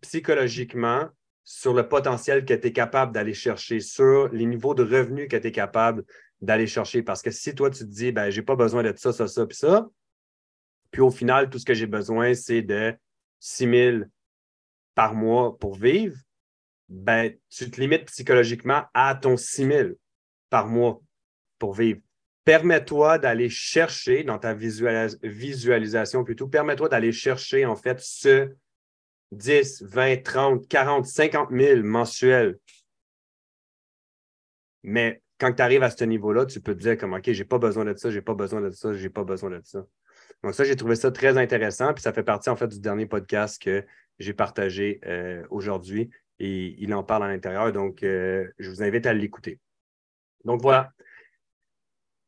psychologiquement 0.01 1.07
sur 1.43 1.75
le 1.75 1.87
potentiel 1.87 2.45
que 2.45 2.55
tu 2.55 2.69
es 2.69 2.73
capable 2.73 3.11
d'aller 3.11 3.35
chercher, 3.35 3.79
sur 3.79 4.29
les 4.29 4.47
niveaux 4.47 4.73
de 4.73 4.81
revenus 4.81 5.27
que 5.29 5.37
tu 5.37 5.49
es 5.49 5.51
capable 5.51 6.05
d'aller 6.41 6.65
chercher. 6.65 7.03
Parce 7.03 7.21
que 7.21 7.29
si 7.29 7.53
toi, 7.53 7.69
tu 7.69 7.83
te 7.83 7.91
dis, 7.91 8.11
ben, 8.11 8.31
j'ai 8.31 8.41
pas 8.41 8.55
besoin 8.55 8.81
de 8.81 8.91
ça, 8.97 9.13
ça, 9.13 9.27
ça, 9.27 9.45
puis 9.45 9.55
ça, 9.55 9.87
puis 10.89 11.01
au 11.01 11.11
final, 11.11 11.51
tout 11.51 11.59
ce 11.59 11.65
que 11.65 11.75
j'ai 11.75 11.85
besoin, 11.85 12.33
c'est 12.33 12.63
de 12.63 12.97
6 13.39 13.69
000 13.69 13.97
par 14.95 15.13
mois 15.13 15.55
pour 15.59 15.75
vivre. 15.75 16.17
Ben, 16.89 17.33
tu 17.49 17.69
te 17.69 17.79
limites 17.79 18.05
psychologiquement 18.05 18.83
à 18.93 19.15
ton 19.15 19.37
6 19.37 19.65
000 19.65 19.89
par 20.49 20.67
mois 20.67 21.01
pour 21.59 21.73
vivre. 21.73 22.01
Permets-toi 22.45 23.19
d'aller 23.19 23.49
chercher 23.49 24.23
dans 24.23 24.39
ta 24.39 24.55
visualisation 24.55 26.23
plutôt, 26.23 26.47
permets-toi 26.47 26.89
d'aller 26.89 27.11
chercher 27.11 27.65
en 27.65 27.75
fait 27.75 27.99
ce 27.99 28.49
10, 29.31 29.83
20, 29.83 30.23
30, 30.23 30.67
40, 30.67 31.05
50 31.05 31.49
000 31.51 31.83
mensuels. 31.83 32.57
Mais 34.81 35.21
quand 35.39 35.53
tu 35.53 35.61
arrives 35.61 35.83
à 35.83 35.91
ce 35.91 36.03
niveau-là, 36.03 36.45
tu 36.45 36.59
peux 36.59 36.73
te 36.73 36.79
dire 36.79 36.97
comme 36.97 37.13
OK, 37.13 37.31
j'ai 37.31 37.45
pas 37.45 37.59
besoin 37.59 37.85
de 37.85 37.95
ça, 37.95 38.09
j'ai 38.09 38.21
pas 38.21 38.33
besoin 38.33 38.61
de 38.61 38.71
ça, 38.71 38.93
j'ai 38.93 39.09
pas 39.09 39.23
besoin 39.23 39.51
de 39.51 39.61
ça. 39.63 39.85
Donc, 40.43 40.53
ça, 40.53 40.63
j'ai 40.63 40.75
trouvé 40.75 40.95
ça 40.95 41.11
très 41.11 41.37
intéressant. 41.37 41.93
Puis 41.93 42.01
ça 42.01 42.13
fait 42.13 42.23
partie, 42.23 42.49
en 42.49 42.55
fait, 42.55 42.67
du 42.67 42.79
dernier 42.79 43.05
podcast 43.05 43.61
que 43.61 43.85
j'ai 44.19 44.33
partagé 44.33 44.99
euh, 45.05 45.43
aujourd'hui. 45.49 46.09
Et 46.39 46.75
il 46.79 46.93
en 46.93 47.03
parle 47.03 47.23
à 47.23 47.27
l'intérieur. 47.27 47.71
Donc, 47.71 48.03
euh, 48.03 48.47
je 48.59 48.69
vous 48.69 48.81
invite 48.81 49.05
à 49.05 49.13
l'écouter. 49.13 49.59
Donc, 50.45 50.61
voilà. 50.61 50.91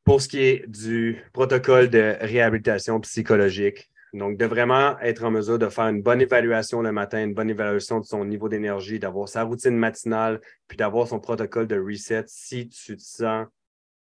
Pour 0.04 0.22
ce 0.22 0.28
qui 0.28 0.40
est 0.40 0.68
du 0.68 1.24
protocole 1.32 1.90
de 1.90 2.18
réhabilitation 2.20 3.00
psychologique, 3.02 3.92
donc 4.14 4.38
de 4.38 4.46
vraiment 4.46 5.00
être 5.00 5.24
en 5.24 5.32
mesure 5.32 5.58
de 5.58 5.70
faire 5.70 5.86
une 5.86 6.02
bonne 6.02 6.22
évaluation 6.22 6.82
le 6.82 6.92
matin, 6.92 7.24
une 7.24 7.34
bonne 7.34 7.50
évaluation 7.50 8.00
de 8.00 8.06
son 8.06 8.26
niveau 8.26 8.50
d'énergie, 8.50 9.00
d'avoir 9.00 9.30
sa 9.30 9.44
routine 9.44 9.78
matinale, 9.78 10.42
puis 10.68 10.78
d'avoir 10.78 11.08
son 11.08 11.20
protocole 11.20 11.68
de 11.68 11.80
reset 11.80 12.26
si 12.28 12.68
tu 12.68 12.98
te 12.98 13.02
sens 13.02 13.48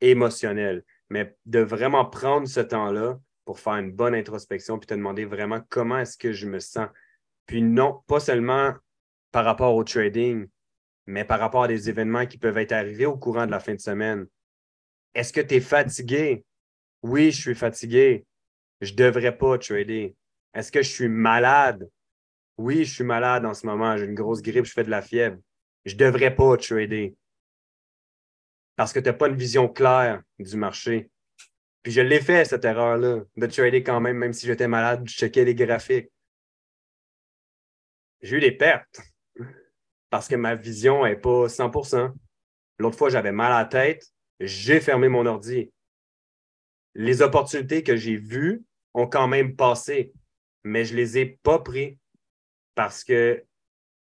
émotionnel. 0.00 0.84
Mais 1.11 1.34
de 1.46 1.61
vraiment 1.61 2.04
prendre 2.04 2.46
ce 2.46 2.61
temps-là 2.61 3.18
pour 3.44 3.58
faire 3.58 3.74
une 3.74 3.90
bonne 3.90 4.14
introspection 4.14 4.78
puis 4.78 4.87
te 4.87 4.94
demander 4.94 5.24
vraiment 5.24 5.61
comment 5.68 5.98
est-ce 5.98 6.16
que 6.16 6.32
je 6.32 6.46
me 6.46 6.61
sens. 6.61 6.88
Puis 7.46 7.62
non, 7.62 8.02
pas 8.06 8.20
seulement 8.20 8.74
par 9.30 9.44
rapport 9.44 9.74
au 9.74 9.84
trading, 9.84 10.48
mais 11.06 11.24
par 11.24 11.40
rapport 11.40 11.64
à 11.64 11.68
des 11.68 11.88
événements 11.88 12.26
qui 12.26 12.38
peuvent 12.38 12.58
être 12.58 12.72
arrivés 12.72 13.06
au 13.06 13.16
courant 13.16 13.46
de 13.46 13.50
la 13.50 13.60
fin 13.60 13.74
de 13.74 13.80
semaine. 13.80 14.26
Est-ce 15.14 15.32
que 15.32 15.40
tu 15.40 15.54
es 15.56 15.60
fatigué? 15.60 16.44
Oui, 17.02 17.30
je 17.30 17.40
suis 17.40 17.54
fatigué. 17.54 18.26
Je 18.80 18.92
ne 18.92 18.96
devrais 18.96 19.36
pas 19.36 19.58
trader. 19.58 20.14
Est-ce 20.54 20.70
que 20.70 20.82
je 20.82 20.88
suis 20.88 21.08
malade? 21.08 21.88
Oui, 22.56 22.84
je 22.84 22.94
suis 22.94 23.04
malade 23.04 23.44
en 23.44 23.54
ce 23.54 23.66
moment. 23.66 23.96
J'ai 23.96 24.04
une 24.04 24.14
grosse 24.14 24.42
grippe, 24.42 24.64
je 24.64 24.72
fais 24.72 24.84
de 24.84 24.90
la 24.90 25.02
fièvre. 25.02 25.38
Je 25.84 25.94
ne 25.94 25.98
devrais 25.98 26.34
pas 26.34 26.56
trader. 26.56 27.16
Parce 28.76 28.92
que 28.92 29.00
tu 29.00 29.06
n'as 29.06 29.12
pas 29.12 29.28
une 29.28 29.36
vision 29.36 29.68
claire 29.68 30.22
du 30.38 30.56
marché. 30.56 31.10
Puis 31.82 31.92
je 31.92 32.00
l'ai 32.00 32.20
fait, 32.20 32.44
cette 32.44 32.64
erreur-là, 32.64 33.22
de 33.36 33.46
trader 33.46 33.82
quand 33.82 34.00
même, 34.00 34.18
même 34.18 34.32
si 34.32 34.46
j'étais 34.46 34.68
malade, 34.68 35.08
je 35.08 35.14
checkais 35.14 35.44
les 35.44 35.54
graphiques. 35.54 36.10
J'ai 38.20 38.36
eu 38.36 38.40
des 38.40 38.52
pertes 38.52 39.00
parce 40.11 40.29
que 40.29 40.37
ma 40.37 40.55
vision 40.55 41.05
n'est 41.05 41.16
pas 41.16 41.47
100% 41.47 42.12
L'autre 42.79 42.97
fois, 42.97 43.11
j'avais 43.11 43.33
mal 43.33 43.53
à 43.53 43.59
la 43.59 43.64
tête, 43.64 44.07
j'ai 44.40 44.81
fermé 44.81 45.09
mon 45.09 45.27
ordi. 45.27 45.73
Les 46.94 47.23
opportunités 47.23 47.83
que 47.83 47.97
j'ai 47.97 48.16
vues 48.16 48.64
ont 48.94 49.07
quand 49.07 49.29
même 49.29 49.57
passé, 49.57 50.12
mais 50.64 50.85
je 50.85 50.92
ne 50.92 50.99
les 50.99 51.18
ai 51.18 51.27
pas 51.42 51.59
pris 51.59 51.99
parce 52.75 53.03
que 53.03 53.44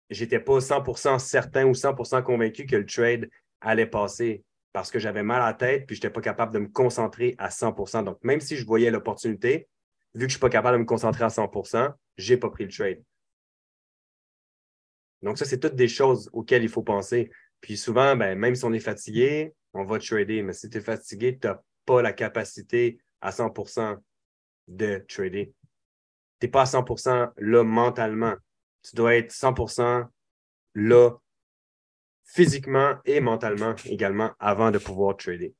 je 0.08 0.22
n'étais 0.22 0.40
pas 0.40 0.58
100% 0.58 1.18
certain 1.18 1.66
ou 1.66 1.72
100% 1.72 2.22
convaincu 2.22 2.66
que 2.66 2.76
le 2.76 2.86
trade 2.86 3.28
allait 3.60 3.86
passer 3.86 4.44
parce 4.72 4.90
que 4.90 4.98
j'avais 4.98 5.22
mal 5.22 5.42
à 5.42 5.46
la 5.46 5.54
tête 5.54 5.86
puis 5.86 5.96
je 5.96 6.00
n'étais 6.00 6.10
pas 6.10 6.20
capable 6.20 6.52
de 6.52 6.60
me 6.60 6.68
concentrer 6.68 7.34
à 7.38 7.48
100% 7.48 8.04
Donc, 8.04 8.18
même 8.22 8.40
si 8.40 8.56
je 8.56 8.64
voyais 8.64 8.90
l'opportunité, 8.90 9.68
vu 10.14 10.20
que 10.20 10.20
je 10.20 10.24
ne 10.24 10.30
suis 10.30 10.40
pas 10.40 10.48
capable 10.48 10.78
de 10.78 10.82
me 10.82 10.86
concentrer 10.86 11.24
à 11.24 11.28
100% 11.28 11.92
je 12.16 12.34
n'ai 12.34 12.38
pas 12.38 12.50
pris 12.50 12.64
le 12.64 12.70
trade. 12.70 13.02
Donc, 15.22 15.38
ça, 15.38 15.44
c'est 15.44 15.58
toutes 15.58 15.74
des 15.74 15.88
choses 15.88 16.30
auxquelles 16.32 16.62
il 16.62 16.68
faut 16.68 16.82
penser. 16.82 17.30
Puis 17.60 17.76
souvent, 17.76 18.16
ben, 18.16 18.38
même 18.38 18.54
si 18.54 18.64
on 18.64 18.72
est 18.72 18.80
fatigué, 18.80 19.54
on 19.74 19.84
va 19.84 19.98
trader. 19.98 20.42
Mais 20.42 20.52
si 20.52 20.68
tu 20.68 20.78
es 20.78 20.80
fatigué, 20.80 21.38
tu 21.38 21.46
n'as 21.46 21.58
pas 21.84 22.02
la 22.02 22.12
capacité 22.12 22.98
à 23.20 23.30
100% 23.30 23.96
de 24.68 25.04
trader. 25.08 25.52
Tu 26.40 26.46
n'es 26.46 26.50
pas 26.50 26.62
à 26.62 26.64
100% 26.64 27.30
là 27.36 27.64
mentalement. 27.64 28.34
Tu 28.82 28.96
dois 28.96 29.16
être 29.16 29.32
100% 29.32 30.06
là 30.74 31.10
physiquement 32.24 32.94
et 33.04 33.20
mentalement 33.20 33.74
également 33.84 34.32
avant 34.38 34.70
de 34.70 34.78
pouvoir 34.78 35.16
trader. 35.16 35.54